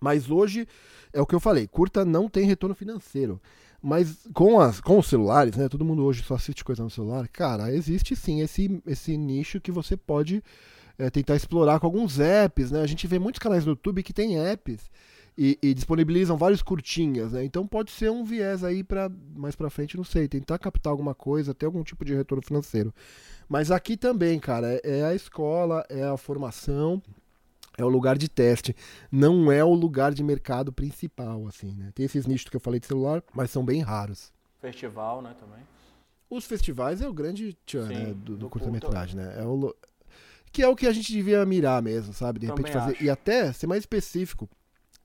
[0.00, 0.66] Mas hoje
[1.12, 3.40] é o que eu falei, curta não tem retorno financeiro.
[3.82, 5.68] Mas com, as, com os celulares, né?
[5.68, 7.26] Todo mundo hoje só assiste coisa no celular.
[7.28, 10.42] Cara, existe sim esse, esse nicho que você pode
[10.98, 12.82] é, tentar explorar com alguns apps, né?
[12.82, 14.90] A gente vê muitos canais no YouTube que tem apps
[15.36, 17.42] e, e disponibilizam vários curtinhas, né?
[17.42, 21.14] Então pode ser um viés aí para mais para frente, não sei, tentar captar alguma
[21.14, 22.92] coisa, ter algum tipo de retorno financeiro.
[23.48, 27.02] Mas aqui também, cara, é, é a escola, é a formação
[27.80, 28.74] é o lugar de teste,
[29.10, 31.90] não é o lugar de mercado principal, assim, né?
[31.94, 34.32] Tem esses nichos que eu falei de celular, mas são bem raros.
[34.60, 35.64] Festival, né, também.
[36.28, 39.34] Os festivais é o grande tchan, né, do, do, do curta-metragem, né?
[39.38, 39.74] É o,
[40.52, 42.38] que é o que a gente devia mirar mesmo, sabe?
[42.38, 42.92] De repente fazer.
[42.92, 43.04] Acho.
[43.04, 44.48] E até ser mais específico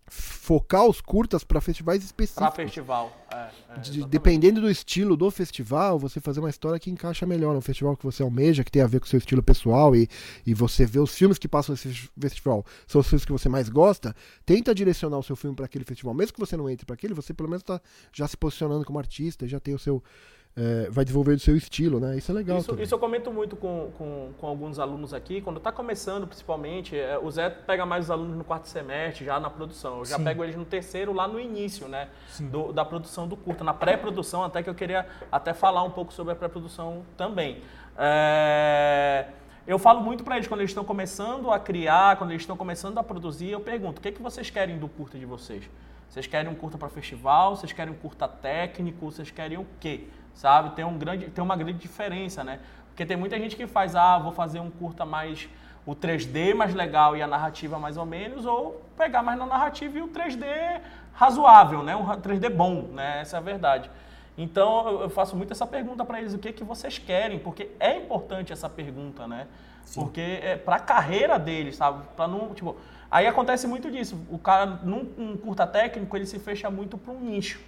[0.08, 2.47] focar os curtas para festivais específicos.
[2.47, 6.91] Para festival, é, é, de, dependendo do estilo do festival, você fazer uma história que
[6.91, 9.41] encaixa melhor no festival que você almeja, que tem a ver com o seu estilo
[9.41, 10.08] pessoal e,
[10.45, 13.68] e você vê os filmes que passam nesse festival, são os filmes que você mais
[13.68, 16.14] gosta, tenta direcionar o seu filme para aquele festival.
[16.14, 17.82] Mesmo que você não entre para aquele, você pelo menos está
[18.14, 20.03] já se posicionando como artista, já tem o seu
[20.58, 22.18] é, vai desenvolver o seu estilo, né?
[22.18, 22.58] Isso é legal.
[22.58, 25.41] Isso, isso eu comento muito com, com, com, alguns alunos aqui.
[25.41, 29.38] Quando está começando, principalmente, é, o Zé pega mais os alunos no quarto semestre, já
[29.38, 29.99] na produção.
[29.99, 30.24] Eu já Sim.
[30.24, 32.08] pego eles no terceiro, lá no início, né?
[32.39, 33.66] Do, da produção do curta.
[33.66, 37.62] Na pré-produção, até que eu queria até falar um pouco sobre a pré-produção também.
[37.97, 39.26] É,
[39.68, 42.97] eu falo muito para eles quando eles estão começando a criar, quando eles estão começando
[42.97, 45.70] a produzir, eu pergunto: o que, é que vocês querem do curta de vocês?
[46.10, 47.58] Vocês querem um curta para festival?
[47.58, 49.12] Vocês querem um curta técnico?
[49.12, 50.08] Vocês querem o quê?
[50.36, 50.76] Sabe?
[50.76, 52.60] Tem, um grande, tem uma grande diferença, né?
[52.90, 55.50] Porque tem muita gente que faz, ah, vou fazer um curta mais
[55.86, 59.98] o 3D mais legal e a narrativa mais ou menos, ou pegar mais na narrativa
[59.98, 60.82] e o 3D
[61.14, 61.96] razoável, né?
[61.96, 63.22] Um 3D bom, né?
[63.22, 63.90] Essa é a verdade.
[64.38, 67.40] Então eu faço muito essa pergunta para eles, o que que vocês querem?
[67.40, 69.48] Porque é importante essa pergunta, né?
[69.86, 70.02] Sim.
[70.02, 72.04] Porque é para a carreira deles, sabe?
[72.16, 72.76] Para não, tipo,
[73.10, 74.20] aí acontece muito disso.
[74.30, 77.60] O cara num um curta técnico, ele se fecha muito para um nicho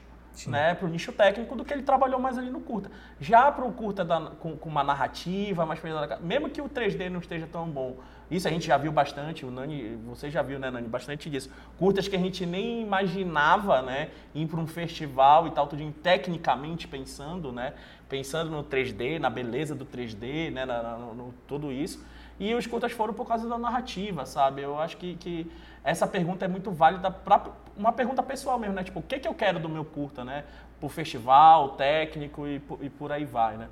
[0.46, 2.92] né, pro nicho técnico do que ele trabalhou mais ali no curta.
[3.20, 7.20] Já pro curta da, com, com, uma narrativa mais pesada, mesmo que o 3D não
[7.20, 7.98] esteja tão bom,
[8.30, 11.50] isso a gente já viu bastante, o Nani, você já viu, né, Nani, bastante disso.
[11.80, 16.88] Curtas que a gente nem imaginava, né, ir para um festival e tal, tudo tecnicamente
[16.88, 17.74] pensando, né,
[18.10, 22.06] pensando no 3D, na beleza do 3D, né, na, no, no, tudo isso.
[22.40, 24.62] E os curtas foram por causa da narrativa, sabe?
[24.62, 25.50] Eu acho que, que
[25.88, 28.84] essa pergunta é muito válida para uma pergunta pessoal mesmo, né?
[28.84, 30.44] Tipo, o que, que eu quero do meu curta, né?
[30.82, 33.70] Pro festival, técnico e, e por aí vai, né?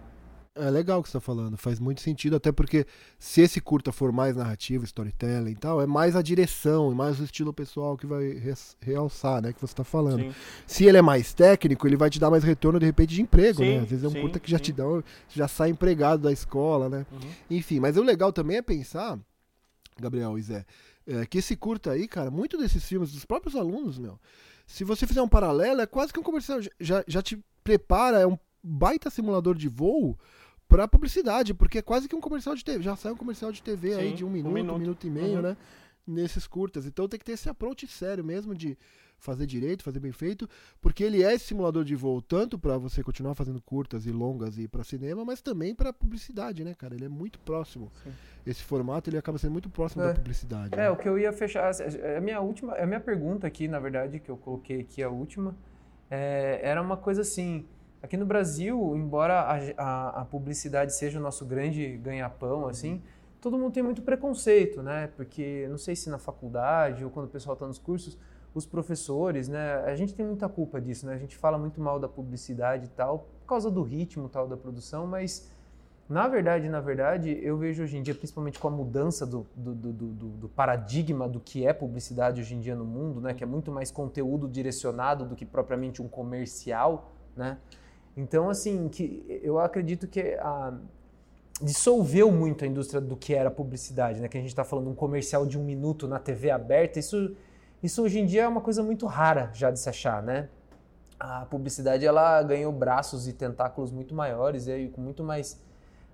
[0.57, 2.87] É legal o que você está falando, faz muito sentido, até porque
[3.19, 7.19] se esse curta for mais narrativo, storytelling e tal, é mais a direção e mais
[7.19, 8.41] o estilo pessoal que vai
[8.79, 10.21] realçar, né, que você está falando.
[10.21, 10.33] Sim.
[10.65, 13.57] Se ele é mais técnico, ele vai te dar mais retorno de repente de emprego,
[13.57, 13.79] sim, né?
[13.79, 14.85] Às vezes é um sim, curta que já te dá,
[15.27, 17.05] já sai empregado da escola, né?
[17.11, 17.29] Uhum.
[17.51, 19.19] Enfim, mas o legal também é pensar,
[19.99, 20.65] Gabriel e Zé,
[21.07, 24.19] é, que esse curta aí, cara, muito desses filmes dos próprios alunos, meu,
[24.65, 28.27] se você fizer um paralelo, é quase que um comercial, já, já te prepara, é
[28.27, 30.17] um baita simulador de voo
[30.67, 32.83] para publicidade, porque é quase que um comercial de TV.
[32.83, 35.07] Já sai um comercial de TV Sim, aí de um minuto, um minuto, um minuto
[35.07, 35.41] e meio, uhum.
[35.41, 35.57] né?
[36.07, 36.85] Nesses curtas.
[36.85, 38.77] Então tem que ter esse approach sério mesmo de
[39.17, 40.47] fazer direito, fazer bem feito,
[40.81, 44.57] porque ele é esse simulador de voo tanto para você continuar fazendo curtas e longas
[44.57, 46.95] e para cinema, mas também para publicidade, né, cara?
[46.95, 47.91] Ele é muito próximo.
[48.03, 48.11] Sim.
[48.45, 50.07] Esse formato ele acaba sendo muito próximo é.
[50.07, 50.73] da publicidade.
[50.73, 50.89] É, né?
[50.89, 51.71] o que eu ia fechar,
[52.17, 55.55] a minha última, a minha pergunta aqui, na verdade, que eu coloquei aqui a última,
[56.09, 57.65] é, era uma coisa assim,
[58.05, 63.01] Aqui no Brasil, embora a, a, a publicidade seja o nosso grande ganha-pão, assim,
[63.41, 65.09] todo mundo tem muito preconceito, né?
[65.15, 68.15] Porque não sei se na faculdade ou quando o pessoal está nos cursos,
[68.55, 69.83] os professores, né?
[69.85, 71.13] A gente tem muita culpa disso, né?
[71.13, 74.55] A gente fala muito mal da publicidade e tal, por causa do ritmo tal da
[74.55, 75.51] produção, mas
[76.07, 79.73] na verdade, na verdade, eu vejo hoje em dia, principalmente com a mudança do, do,
[79.73, 83.33] do, do, paradigma do que é publicidade hoje em dia no mundo, né?
[83.33, 87.57] Que é muito mais conteúdo direcionado do que propriamente um comercial, né?
[88.15, 90.73] Então, assim, que eu acredito que a,
[91.61, 94.29] dissolveu muito a indústria do que era publicidade, né?
[94.29, 97.35] Que a gente está falando um comercial de um minuto na TV aberta, isso,
[97.85, 100.49] isso hoje em dia é uma coisa muito rara já de se achar, né?
[101.19, 105.61] A publicidade ela ganhou braços e tentáculos muito maiores e com muito mais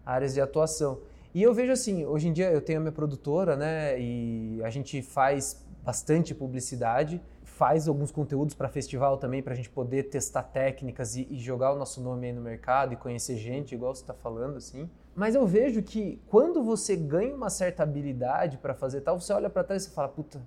[0.05, 0.99] áreas de atuação.
[1.33, 3.99] E eu vejo assim, hoje em dia eu tenho a minha produtora, né?
[3.99, 7.21] E a gente faz bastante publicidade
[7.61, 11.71] faz alguns conteúdos para festival também, para a gente poder testar técnicas e, e, jogar
[11.71, 14.89] o nosso nome aí no mercado e conhecer gente, igual você está falando, assim.
[15.15, 19.47] Mas eu vejo que quando você ganha uma certa habilidade para fazer tal, você olha
[19.47, 20.41] para trás e fala, puta,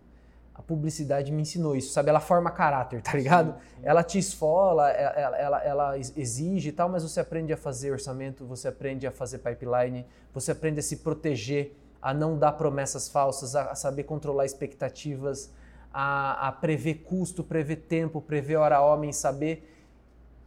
[0.54, 2.10] a publicidade me ensinou isso, sabe?
[2.10, 3.56] Ela forma caráter, tá ligado?
[3.82, 8.46] Ela te esfola, ela, ela, ela, exige e tal, mas você aprende a fazer orçamento,
[8.46, 13.56] você aprende a fazer pipeline, você aprende a se proteger, a não dar promessas falsas,
[13.56, 15.50] a, a saber controlar expectativas,
[15.92, 19.70] a, a prever custo, prever tempo, prever hora homem, saber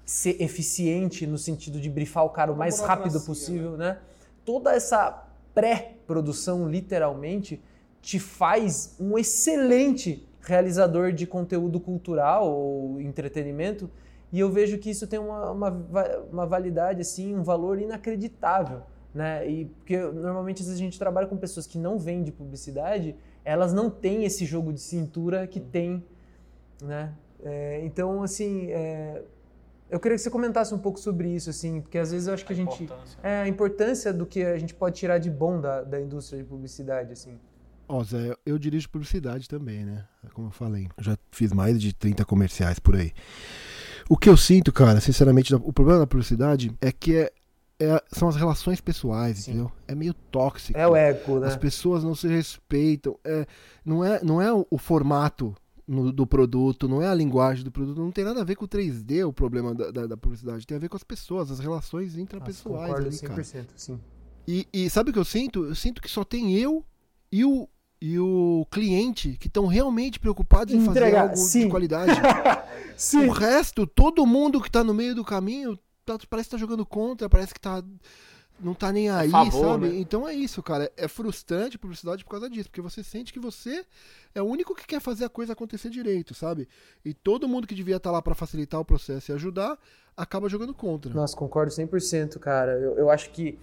[0.05, 3.89] ser eficiente no sentido de brifar o cara o mais rápido possível, né?
[3.89, 3.97] né?
[4.45, 7.62] Toda essa pré-produção, literalmente,
[8.02, 13.89] te faz um excelente realizador de conteúdo cultural ou entretenimento.
[14.32, 15.70] E eu vejo que isso tem uma, uma,
[16.32, 18.82] uma validade, assim, um valor inacreditável.
[19.14, 19.50] Né?
[19.50, 23.16] E porque normalmente às vezes a gente trabalha com pessoas que não vêm de publicidade
[23.48, 26.04] elas não têm esse jogo de cintura que tem,
[26.82, 27.14] né?
[27.41, 29.24] É, então, assim, é,
[29.89, 32.45] eu queria que você comentasse um pouco sobre isso, assim, porque às vezes eu acho
[32.45, 32.89] que a, a gente
[33.24, 36.50] é a importância do que a gente pode tirar de bom da, da indústria de
[36.50, 37.39] publicidade, assim.
[37.88, 40.06] Ó, Zé, eu dirijo publicidade também, né?
[40.34, 43.14] Como eu falei, eu já fiz mais de 30 comerciais por aí.
[44.10, 47.32] O que eu sinto, cara, sinceramente, o problema da publicidade é que é,
[47.80, 49.52] é, são as relações pessoais, Sim.
[49.52, 49.72] entendeu?
[49.88, 50.78] É meio tóxico.
[50.78, 51.48] É o eco, né?
[51.48, 53.18] As pessoas não se respeitam.
[53.24, 53.46] É,
[53.86, 55.56] não, é, não é o, formato
[55.88, 58.66] no, do produto, não é a linguagem do produto, não tem nada a ver com
[58.66, 61.60] o 3D o problema da, da, da publicidade, tem a ver com as pessoas, as
[61.60, 63.68] relações intrapessoais Nossa, ali, 100%, cara.
[63.76, 64.00] Sim.
[64.48, 65.66] E, e sabe o que eu sinto?
[65.66, 66.84] Eu sinto que só tem eu
[67.32, 67.68] e o,
[68.00, 71.62] e o cliente que estão realmente preocupados em fazer algo sim.
[71.62, 72.12] de qualidade.
[73.28, 76.86] o resto, todo mundo que está no meio do caminho tá, parece que tá jogando
[76.86, 77.84] contra, parece que tá.
[78.60, 79.89] Não tá nem aí, favor, sabe?
[79.89, 80.00] Né?
[80.00, 80.91] Então é isso, cara.
[80.98, 83.86] É frustrante a publicidade por causa disso, porque você sente que você
[84.34, 86.68] é o único que quer fazer a coisa acontecer direito, sabe?
[87.06, 89.78] E todo mundo que devia estar tá lá para facilitar o processo e ajudar,
[90.16, 91.14] acaba jogando contra.
[91.14, 92.72] Nossa, concordo 100%, cara.
[92.72, 93.60] Eu, eu acho que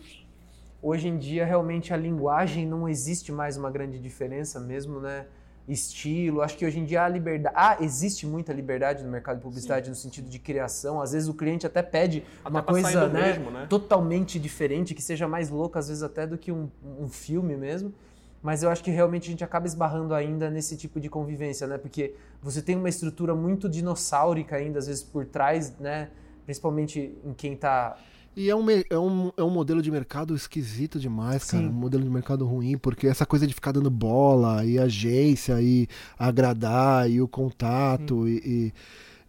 [0.84, 5.24] hoje em dia realmente a linguagem não existe mais uma grande diferença mesmo, né?
[5.66, 6.42] estilo.
[6.42, 7.54] Acho que hoje em dia há liberdade.
[7.58, 9.90] Ah, existe muita liberdade no mercado de publicidade Sim.
[9.90, 11.00] no sentido de criação.
[11.00, 13.66] Às vezes o cliente até pede até uma coisa né, mesmo, né?
[13.66, 16.68] totalmente diferente, que seja mais louca, às vezes até do que um,
[17.00, 17.94] um filme mesmo.
[18.42, 21.78] mas eu acho que realmente a gente acaba esbarrando ainda nesse tipo de convivência, né?
[21.78, 26.10] Porque você tem uma estrutura muito dinossáurica ainda, às vezes, por trás, né?
[26.44, 27.96] Principalmente em quem está
[28.36, 31.62] e é um, é, um, é um modelo de mercado esquisito demais, cara.
[31.62, 31.70] Sim.
[31.70, 35.86] Um modelo de mercado ruim, porque essa coisa de ficar dando bola, e agência, e
[36.18, 38.72] agradar, e o contato, e, e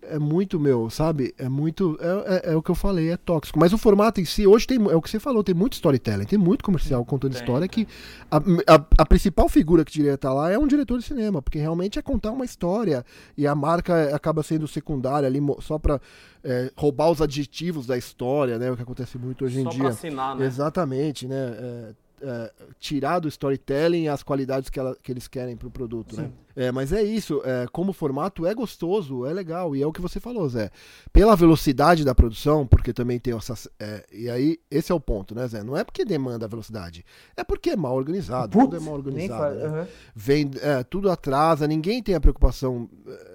[0.09, 1.33] é muito meu, sabe?
[1.37, 1.97] É muito.
[1.99, 3.59] É, é, é, o que eu falei, é tóxico.
[3.59, 4.77] Mas o formato em si, hoje tem.
[4.89, 7.87] É o que você falou, tem muito storytelling, tem muito comercial contando tem, história que
[8.29, 11.59] a, a, a, principal figura que diria estar lá é um diretor de cinema, porque
[11.59, 13.05] realmente é contar uma história
[13.37, 15.99] e a marca acaba sendo secundária ali só pra
[16.43, 18.71] é, roubar os adjetivos da história, né?
[18.71, 19.89] O que acontece muito hoje só em dia.
[19.89, 20.45] Assinar, né?
[20.45, 21.35] Exatamente, né?
[21.35, 26.15] É, é, tirar do storytelling as qualidades que, ela, que eles querem para o produto,
[26.15, 26.21] Sim.
[26.21, 26.31] né?
[26.55, 30.01] É, mas é isso, é, como formato é gostoso, é legal, e é o que
[30.01, 30.71] você falou, Zé.
[31.11, 33.69] Pela velocidade da produção, porque também tem essa.
[33.77, 35.63] É, e aí, esse é o ponto, né, Zé?
[35.63, 38.49] Não é porque demanda velocidade, é porque é mal organizado.
[38.49, 39.55] Putz, tudo é mal organizado.
[39.55, 39.67] Né?
[39.67, 39.87] Uhum.
[40.15, 42.89] Vem, é, tudo atrasa, ninguém tem a preocupação.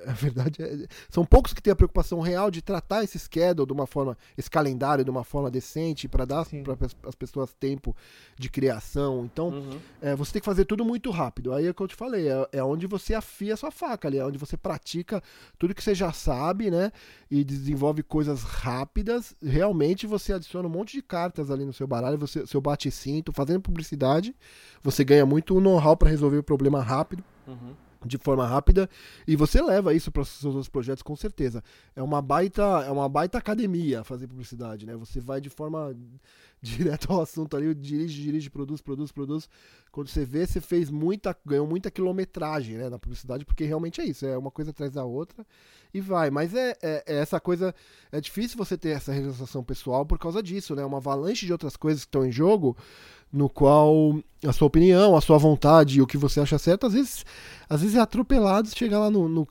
[0.07, 3.73] É verdade, é, são poucos que têm a preocupação real de tratar esse schedule de
[3.73, 7.95] uma forma, esse calendário de uma forma decente, para dar para as pessoas tempo
[8.39, 9.29] de criação.
[9.31, 9.79] Então, uhum.
[10.01, 11.53] É, você tem que fazer tudo muito rápido.
[11.53, 14.09] Aí é o que eu te falei, é onde você você afia a sua faca
[14.09, 15.23] ali, é onde você pratica
[15.59, 16.93] tudo que você já sabe, né?
[17.31, 19.35] E desenvolve coisas rápidas.
[19.43, 23.61] Realmente você adiciona um monte de cartas ali no seu baralho, você, seu bate-cinto, fazendo
[23.61, 24.35] publicidade.
[24.83, 27.25] Você ganha muito know-how para resolver o problema rápido.
[27.47, 28.89] Uhum de forma rápida
[29.27, 31.63] e você leva isso para os seus outros projetos com certeza.
[31.95, 34.97] É uma baita, é uma baita academia fazer publicidade, né?
[34.97, 35.95] Você vai de forma
[36.63, 39.49] direto ao assunto ali, dirige, dirige, produz, produz, produz.
[39.91, 44.05] Quando você vê, você fez muita, ganhou muita quilometragem, né, na publicidade, porque realmente é
[44.05, 45.45] isso, é uma coisa atrás da outra
[45.93, 46.31] e vai.
[46.31, 47.75] Mas é, é, é essa coisa,
[48.13, 50.85] é difícil você ter essa realização pessoal por causa disso, né?
[50.85, 52.77] Uma avalanche de outras coisas que estão em jogo
[53.33, 57.25] no qual a sua opinião, a sua vontade o que você acha certo, às vezes,
[57.69, 59.47] às vezes é atropelado, chega lá no, no,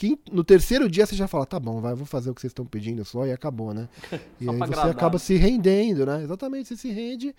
[0.00, 2.52] quinto, no terceiro dia você já fala, tá bom, vai, vou fazer o que vocês
[2.52, 3.86] estão pedindo só e acabou, né?
[4.40, 4.90] E aí você agradar.
[4.90, 6.22] acaba se rendendo, né?
[6.22, 7.34] Exatamente, você se rende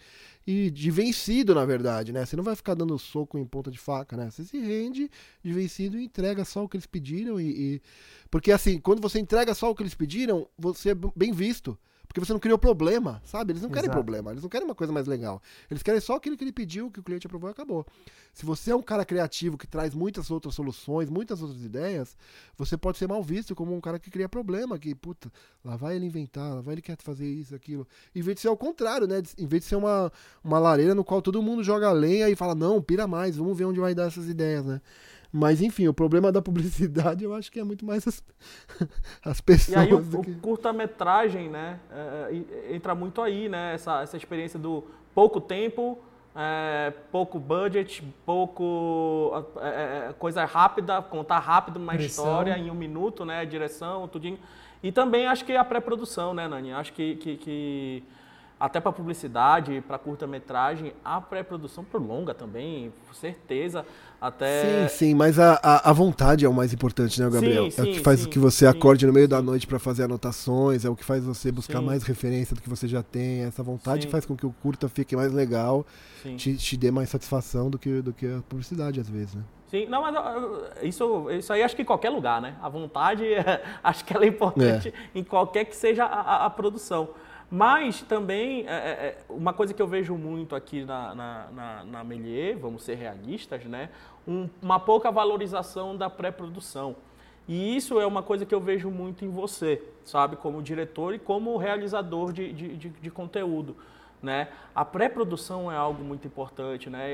[0.45, 2.23] e de vencido, na verdade, né?
[2.23, 4.29] Você não vai ficar dando soco em ponta de faca, né?
[4.29, 5.09] Você se rende
[5.43, 7.81] de vencido e entrega só o que eles pediram e, e...
[8.29, 11.75] porque assim, quando você entrega só o que eles pediram, você é bem visto.
[12.11, 13.53] Porque você não criou problema, sabe?
[13.53, 13.95] Eles não querem Exato.
[13.95, 15.41] problema, eles não querem uma coisa mais legal.
[15.69, 17.85] Eles querem só aquilo que ele pediu, que o cliente aprovou e acabou.
[18.33, 22.17] Se você é um cara criativo que traz muitas outras soluções, muitas outras ideias,
[22.57, 25.31] você pode ser mal visto como um cara que cria problema, que, puta,
[25.63, 27.87] lá vai ele inventar, lá vai ele quer fazer isso, aquilo.
[28.13, 29.23] Em vez de ser ao contrário, né?
[29.37, 30.11] Em vez de ser uma,
[30.43, 33.63] uma lareira no qual todo mundo joga lenha e fala, não, pira mais, vamos ver
[33.63, 34.81] onde vai dar essas ideias, né?
[35.31, 38.23] Mas enfim, o problema da publicidade eu acho que é muito mais as,
[39.23, 39.77] as pessoas.
[39.77, 40.31] E aí o, que...
[40.31, 43.73] o curta-metragem, né, é, é, entra muito aí, né?
[43.73, 44.83] Essa, essa experiência do
[45.15, 45.97] pouco tempo,
[46.35, 52.25] é, pouco budget, pouco é, é, é coisa rápida, contar rápido uma direção.
[52.25, 53.45] história em um minuto, né?
[53.45, 54.37] Direção, tudinho.
[54.83, 56.73] E também acho que a pré-produção, né, Nani?
[56.73, 58.03] Acho que, que, que
[58.61, 63.83] até para publicidade, para curta-metragem, a pré-produção por longa também, com certeza.
[64.21, 64.87] Até...
[64.87, 67.63] Sim, sim, mas a, a, a, vontade é o mais importante, né, Gabriel?
[67.65, 69.79] Sim, sim, é o que faz sim, que você acorde no meio da noite para
[69.79, 73.41] fazer anotações, é o que faz você buscar mais referência do que você já tem.
[73.41, 75.83] Essa vontade faz com que o curta fique mais legal,
[76.37, 79.41] te, te dê mais satisfação do que, do que a publicidade, às vezes, né?
[79.71, 80.13] Sim, não, mas
[80.83, 82.55] isso, isso aí acho que em qualquer lugar, né?
[82.61, 83.23] A vontade,
[83.83, 85.17] acho que ela é importante é.
[85.17, 87.09] em qualquer que seja a, a produção.
[87.51, 91.83] Mas também, é, é, é, uma coisa que eu vejo muito aqui na, na, na,
[91.83, 93.89] na Melier, vamos ser realistas, né?
[94.25, 96.95] Um, uma pouca valorização da pré-produção.
[97.49, 100.37] E isso é uma coisa que eu vejo muito em você, sabe?
[100.37, 103.75] Como diretor e como realizador de, de, de, de conteúdo.
[104.21, 104.49] Né?
[104.75, 107.07] A pré-produção é algo muito importante, né?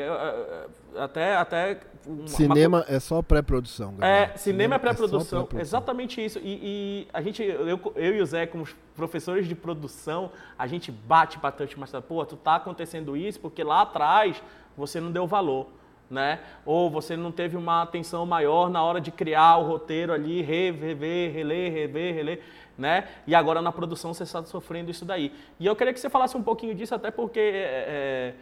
[0.98, 2.86] Até, até uma, cinema uma...
[2.96, 3.94] é só pré-produção.
[4.02, 6.38] É, cinema, cinema é pré-produção, é pré exatamente isso.
[6.40, 10.92] E, e, a gente, eu, eu e o Zé, como professores de produção, a gente
[10.92, 14.44] bate bastante, mas pô, tu tá acontecendo isso porque lá atrás
[14.76, 15.68] você não deu valor.
[16.10, 16.40] Né?
[16.66, 21.34] Ou você não teve uma atenção maior na hora de criar o roteiro ali, rever,
[21.34, 22.44] reler, rever, reler
[22.78, 23.08] né?
[23.26, 25.32] E agora na produção você está sofrendo isso daí.
[25.60, 28.34] E eu queria que você falasse um pouquinho disso, até porque, é,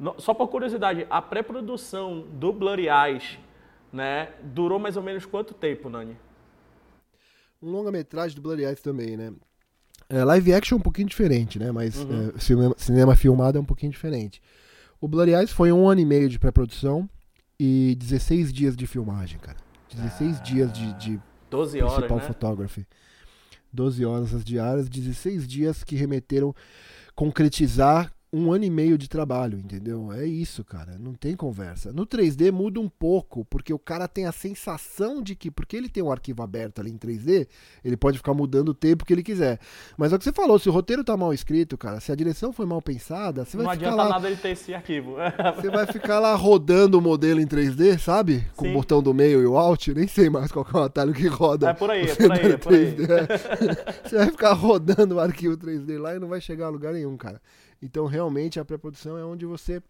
[0.00, 3.38] é só por curiosidade, a pré-produção do Blurry Eyes,
[3.92, 6.16] né, durou mais ou menos quanto tempo, Nani?
[7.62, 9.32] Um longa-metragem do Blurry Eyes também, né?
[10.08, 11.70] É, live action é um pouquinho diferente, né?
[11.70, 12.32] Mas uhum.
[12.34, 14.42] é, cinema, cinema, filmado é um pouquinho diferente.
[15.00, 17.08] O Blurry Eyes foi um ano e meio de pré-produção
[17.58, 19.58] e 16 dias de filmagem, cara.
[19.94, 21.20] 16 ah, dias de, de
[21.50, 22.24] 12 horas, principal né?
[22.24, 22.86] photography.
[23.72, 26.54] 12 horas as diárias, 16 dias que remeteram
[27.14, 30.10] concretizar um ano e meio de trabalho, entendeu?
[30.10, 30.96] É isso, cara.
[30.98, 31.92] Não tem conversa.
[31.92, 35.88] No 3D muda um pouco, porque o cara tem a sensação de que, porque ele
[35.88, 37.46] tem um arquivo aberto ali em 3D,
[37.84, 39.58] ele pode ficar mudando o tempo que ele quiser.
[39.98, 42.14] Mas é o que você falou, se o roteiro tá mal escrito, cara, se a
[42.14, 44.08] direção foi mal pensada, você vai Não ficar adianta lá.
[44.08, 45.16] nada ele ter esse arquivo.
[45.56, 48.46] Você vai ficar lá rodando o modelo em 3D, sabe?
[48.56, 48.70] Com Sim.
[48.70, 51.26] o botão do meio e o Alt, nem sei mais qual é o atalho que
[51.26, 51.70] roda.
[51.70, 52.94] É por aí, é por aí, é por aí.
[52.94, 54.08] 3D, é.
[54.08, 57.16] Você vai ficar rodando o arquivo 3D lá e não vai chegar a lugar nenhum,
[57.16, 57.40] cara.
[57.82, 59.82] Então, realmente, a pré-produção é onde você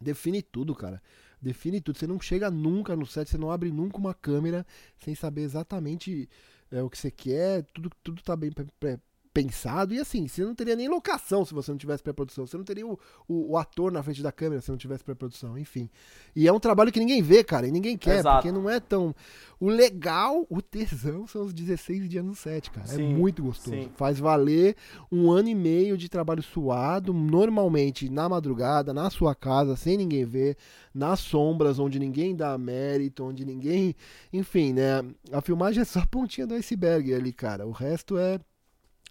[0.00, 1.02] define tudo, cara.
[1.42, 1.98] Define tudo.
[1.98, 4.64] Você não chega nunca no set, você não abre nunca uma câmera
[4.98, 6.28] sem saber exatamente
[6.70, 7.64] é, o que você quer.
[7.74, 8.98] Tudo, tudo tá bem pre-
[9.34, 9.92] pensado.
[9.92, 12.46] E assim, você não teria nem locação se você não tivesse pré-produção.
[12.46, 15.58] Você não teria o, o, o ator na frente da câmera se não tivesse pré-produção.
[15.58, 15.90] Enfim.
[16.36, 17.66] E é um trabalho que ninguém vê, cara.
[17.66, 18.36] E ninguém quer, Exato.
[18.36, 19.12] porque não é tão.
[19.58, 22.86] O legal, o tesão são os 16 dias no set, cara.
[22.86, 23.76] Sim, é muito gostoso.
[23.76, 23.90] sim.
[23.96, 24.76] Faz valer
[25.10, 30.24] um ano e meio de trabalho suado, normalmente na madrugada, na sua casa, sem ninguém
[30.24, 30.56] ver,
[30.94, 33.96] nas sombras, onde ninguém dá mérito, onde ninguém.
[34.32, 35.04] Enfim, né?
[35.32, 37.66] A filmagem é só a pontinha do iceberg ali, cara.
[37.66, 38.38] O resto é.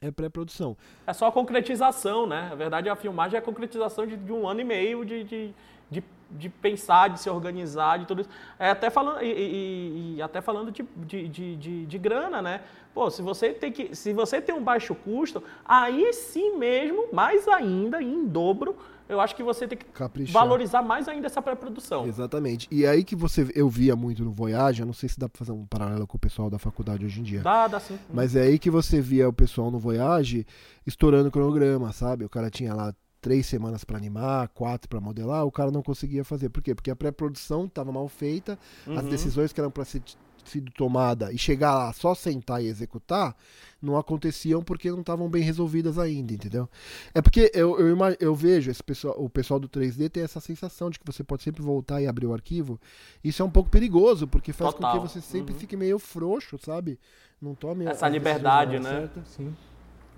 [0.05, 0.75] É pré-produção.
[1.07, 2.47] É só a concretização, né?
[2.49, 5.53] Na verdade, a filmagem é a concretização de, de um ano e meio de, de,
[5.89, 8.29] de, de pensar, de se organizar, de tudo isso.
[8.59, 12.61] É até falando, e, e- e até falando de, de, de, de, de grana, né?
[12.93, 13.95] Pô, se você tem que.
[13.95, 18.75] Se você tem um baixo custo, aí sim mesmo, mais ainda, em dobro,
[19.09, 20.33] eu acho que você tem que Caprichar.
[20.33, 22.05] valorizar mais ainda essa pré-produção.
[22.07, 22.67] Exatamente.
[22.71, 25.37] E aí que você eu via muito no Voyage, eu não sei se dá pra
[25.39, 27.41] fazer um paralelo com o pessoal da faculdade hoje em dia.
[27.41, 27.97] Dá, dá sim.
[28.13, 30.45] Mas é aí que você via o pessoal no Voyage
[30.85, 32.25] estourando o cronograma, sabe?
[32.25, 36.25] O cara tinha lá três semanas pra animar, quatro pra modelar, o cara não conseguia
[36.25, 36.49] fazer.
[36.49, 36.75] Por quê?
[36.75, 39.09] Porque a pré-produção estava mal feita, as Uhum.
[39.09, 40.01] decisões que eram para ser
[40.49, 43.35] sido tomada e chegar lá só sentar e executar
[43.81, 46.69] não aconteciam porque não estavam bem resolvidas ainda, entendeu?
[47.13, 50.89] É porque eu, eu, eu vejo esse pessoal, o pessoal do 3D tem essa sensação
[50.89, 52.79] de que você pode sempre voltar e abrir o arquivo.
[53.21, 54.91] Isso é um pouco perigoso, porque faz Total.
[54.93, 55.59] com que você sempre Uhum.
[55.59, 56.97] fique meio frouxo, sabe?
[57.41, 58.89] Não tome Essa liberdade, né?
[58.89, 59.21] certa.
[59.25, 59.53] Sim.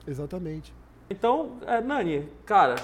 [0.06, 0.72] Exatamente.
[1.10, 2.76] Então, é, Nani, cara,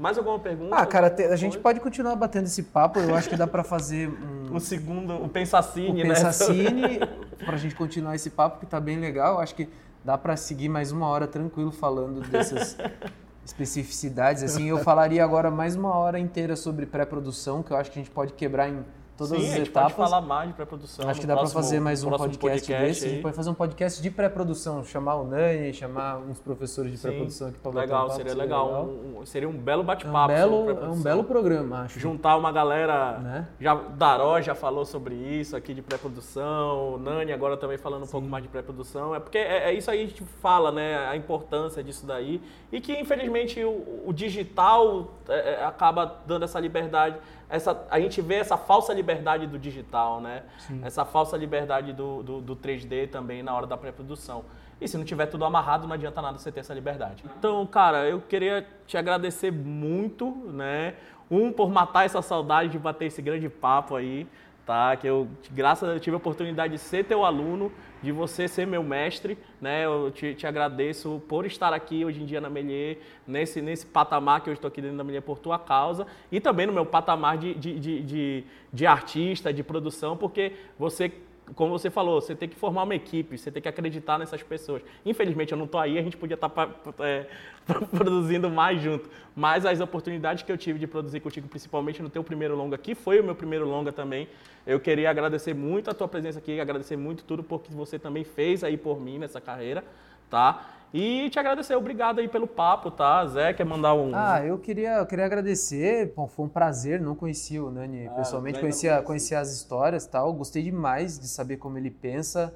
[0.00, 0.74] mais alguma pergunta?
[0.74, 2.98] Ah, cara, a gente pode continuar batendo esse papo.
[2.98, 4.08] Eu acho que dá pra fazer
[4.50, 6.14] um, O segundo, o Pensacine, o né?
[6.14, 7.00] Pensacine
[7.44, 9.34] pra gente continuar esse papo que tá bem legal.
[9.34, 9.68] Eu acho que
[10.02, 12.78] dá pra seguir mais uma hora tranquilo falando dessas
[13.44, 14.42] especificidades.
[14.42, 18.02] Assim, eu falaria agora mais uma hora inteira sobre pré-produção, que eu acho que a
[18.02, 18.82] gente pode quebrar em
[19.28, 19.92] todas Sim, as a gente etapas.
[19.92, 21.08] pode falar mais de pré-produção.
[21.08, 23.04] Acho que dá pra próximo- fazer mais um próximo podcast, desse.
[23.04, 23.12] A aí.
[23.14, 27.48] gente pode fazer um podcast de pré-produção, chamar o Nani, chamar uns professores de pré-produção
[27.48, 28.84] aqui um Legal, papo, seria legal.
[28.84, 30.28] Um- um- seria um belo É um bate-papo.
[30.34, 32.00] belo, é um belo programa, acho.
[32.00, 33.18] Juntar uma galera.
[33.18, 33.48] Né?
[33.60, 38.08] Já, Daró já falou sobre isso aqui de pré-produção, o Nani agora também falando um
[38.08, 39.14] pouco mais de pré-produção.
[39.14, 41.06] É porque é, é isso aí que a gente fala, né?
[41.08, 42.40] A importância disso daí.
[42.72, 47.16] E que infelizmente o, o digital é, é, acaba dando essa liberdade.
[47.48, 50.42] Essa, a gente vê essa falsa liberdade do digital, né?
[50.82, 54.44] Essa falsa liberdade do, do, do 3D também na hora da pré-produção.
[54.80, 57.24] E se não tiver tudo amarrado, não adianta nada você ter essa liberdade.
[57.38, 60.94] Então, cara, eu queria te agradecer muito, né?
[61.30, 64.26] Um, por matar essa saudade de bater esse grande papo aí,
[64.70, 64.96] tá?
[64.96, 68.84] Que eu, graças Deus, tive a oportunidade de ser teu aluno, de você ser meu
[68.84, 69.84] mestre, né?
[69.84, 74.42] Eu te, te agradeço por estar aqui hoje em dia na Melier, nesse, nesse patamar
[74.42, 77.36] que eu estou aqui dentro da Melier por tua causa, e também no meu patamar
[77.36, 81.12] de, de, de, de, de artista, de produção, porque você
[81.54, 84.82] como você falou, você tem que formar uma equipe, você tem que acreditar nessas pessoas.
[85.04, 86.48] Infelizmente eu não estou aí, a gente podia estar
[87.90, 89.08] produzindo mais junto.
[89.34, 92.94] Mas as oportunidades que eu tive de produzir contigo, principalmente no teu primeiro longa, que
[92.94, 94.28] foi o meu primeiro longa também,
[94.66, 98.62] eu queria agradecer muito a tua presença aqui, agradecer muito tudo porque você também fez
[98.62, 99.84] aí por mim nessa carreira,
[100.28, 100.79] tá?
[100.92, 103.24] E te agradecer, obrigado aí pelo papo, tá?
[103.26, 104.10] Zé, quer mandar um...
[104.12, 108.10] Ah, eu queria, eu queria agradecer, bom, foi um prazer, não conhecia o Nani Ah,
[108.10, 109.06] pessoalmente, legal, conhecia, conheci.
[109.06, 112.52] conhecia as histórias e tal, gostei demais de saber como ele pensa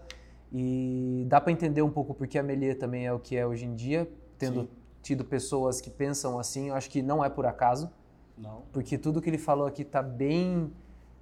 [0.52, 3.66] e dá para entender um pouco porque a Melia também é o que é hoje
[3.66, 4.68] em dia, tendo Sim.
[5.00, 7.88] tido pessoas que pensam assim, eu acho que não é por acaso,
[8.36, 8.62] Não.
[8.72, 10.72] porque tudo que ele falou aqui tá bem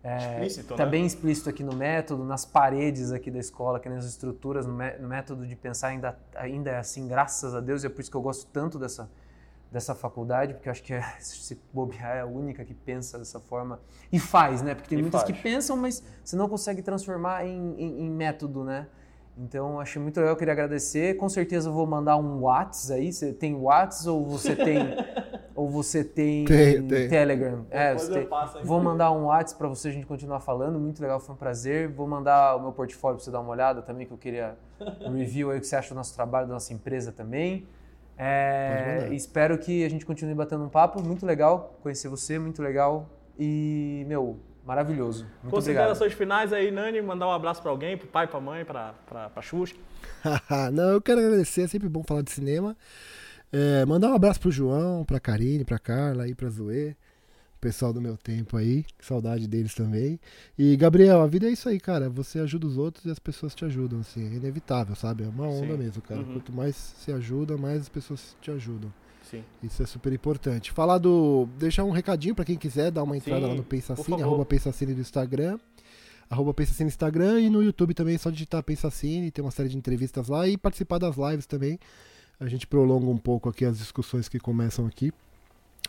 [0.04, 0.90] Explícito, tá né?
[0.90, 4.98] bem explícito aqui no método, nas paredes aqui da escola, aqui nas estruturas, no, mé-
[4.98, 8.10] no método de pensar ainda, ainda é assim, graças a Deus, e é por isso
[8.10, 9.08] que eu gosto tanto dessa,
[9.70, 13.38] dessa faculdade, porque eu acho que é, se bobear é a única que pensa dessa
[13.38, 13.78] forma
[14.10, 14.74] e faz, né?
[14.74, 15.32] Porque tem E muitas faz.
[15.36, 18.88] que pensam, mas você não consegue transformar em, em- em método, né?
[19.38, 21.16] Então, achei muito legal, eu queria agradecer.
[21.16, 23.10] Com certeza eu vou mandar um Whats aí.
[23.10, 24.78] Você tem Whats ou você tem
[25.54, 27.08] ou você tem, Tem, tem.
[27.08, 27.66] Telegram?
[27.70, 28.28] É, tem-.
[28.64, 30.78] Vou mandar um WhatsApp para você a gente continuar falando.
[30.78, 31.88] Muito legal, foi um prazer.
[31.88, 34.56] Vou mandar o meu portfólio para você dar uma olhada também, que eu queria
[35.00, 37.66] um review aí o que você acha do nosso trabalho, da nossa empresa também.
[38.16, 41.02] É, espero que a gente continue batendo um papo.
[41.02, 43.08] Muito legal conhecer você, muito legal.
[43.38, 45.26] E, meu, maravilhoso.
[45.42, 48.94] Muito Considerações finais aí, Nani, mandar um abraço para alguém, pro pai, pra mãe, pra,
[49.06, 49.74] pra, pra Xuxa.
[50.72, 52.76] Não, eu quero agradecer, é sempre bom falar de cinema.
[53.52, 56.96] É, mandar um abraço pro João, pra Karine, pra Carla e pra Zoe
[57.62, 60.18] pessoal do meu tempo aí, saudade deles também.
[60.58, 62.10] E Gabriel, a vida é isso aí, cara.
[62.10, 65.22] Você ajuda os outros e as pessoas te ajudam, assim, é inevitável, sabe?
[65.22, 65.78] É uma onda Sim.
[65.78, 66.20] mesmo, cara.
[66.20, 66.32] Uhum.
[66.32, 68.92] Quanto mais se ajuda, mais as pessoas te ajudam.
[69.30, 69.44] Sim.
[69.62, 70.72] Isso é super importante.
[70.72, 71.48] Falar do.
[71.56, 74.92] Deixar um recadinho para quem quiser dar uma entrada Sim, lá no Pensacine, arroba Pensacine
[74.92, 75.56] do Instagram.
[76.28, 79.68] Arroba Pensacine no Instagram e no YouTube também, é só digitar Pensacine, tem uma série
[79.68, 81.78] de entrevistas lá e participar das lives também.
[82.42, 85.12] A gente prolonga um pouco aqui as discussões que começam aqui.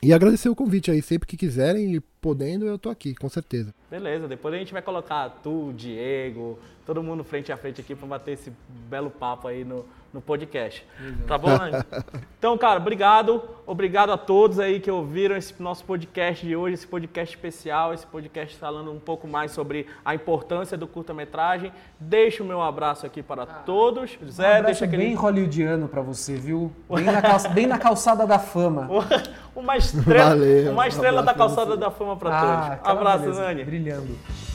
[0.04, 3.74] E agradecer o convite aí, sempre que quiserem e podendo, eu tô aqui, com certeza.
[3.90, 8.08] Beleza, depois a gente vai colocar tu, Diego, todo mundo frente a frente aqui para
[8.08, 8.52] bater esse
[8.88, 9.84] belo papo aí no,
[10.14, 10.86] no podcast.
[11.28, 11.84] Tá bom, Anjo?
[12.38, 13.42] Então, cara, obrigado.
[13.66, 18.06] Obrigado a todos aí que ouviram esse nosso podcast de hoje, esse podcast especial, esse
[18.06, 21.72] podcast falando um pouco mais sobre a importância do curta-metragem.
[22.00, 24.18] Deixo o meu abraço aqui para ah, todos.
[24.22, 25.06] Um Zé, deixa aquele...
[25.06, 26.72] bem hollywoodiano para você, viu?
[26.94, 27.50] Bem na, calça...
[27.50, 28.88] bem na calçada da fama.
[29.56, 32.42] uma estrela, Valeu, uma estrela da calçada da fama para ah,
[32.78, 32.90] todos.
[32.92, 33.42] Abraço, beleza.
[33.42, 33.64] Nani.
[33.64, 34.53] Brilhando.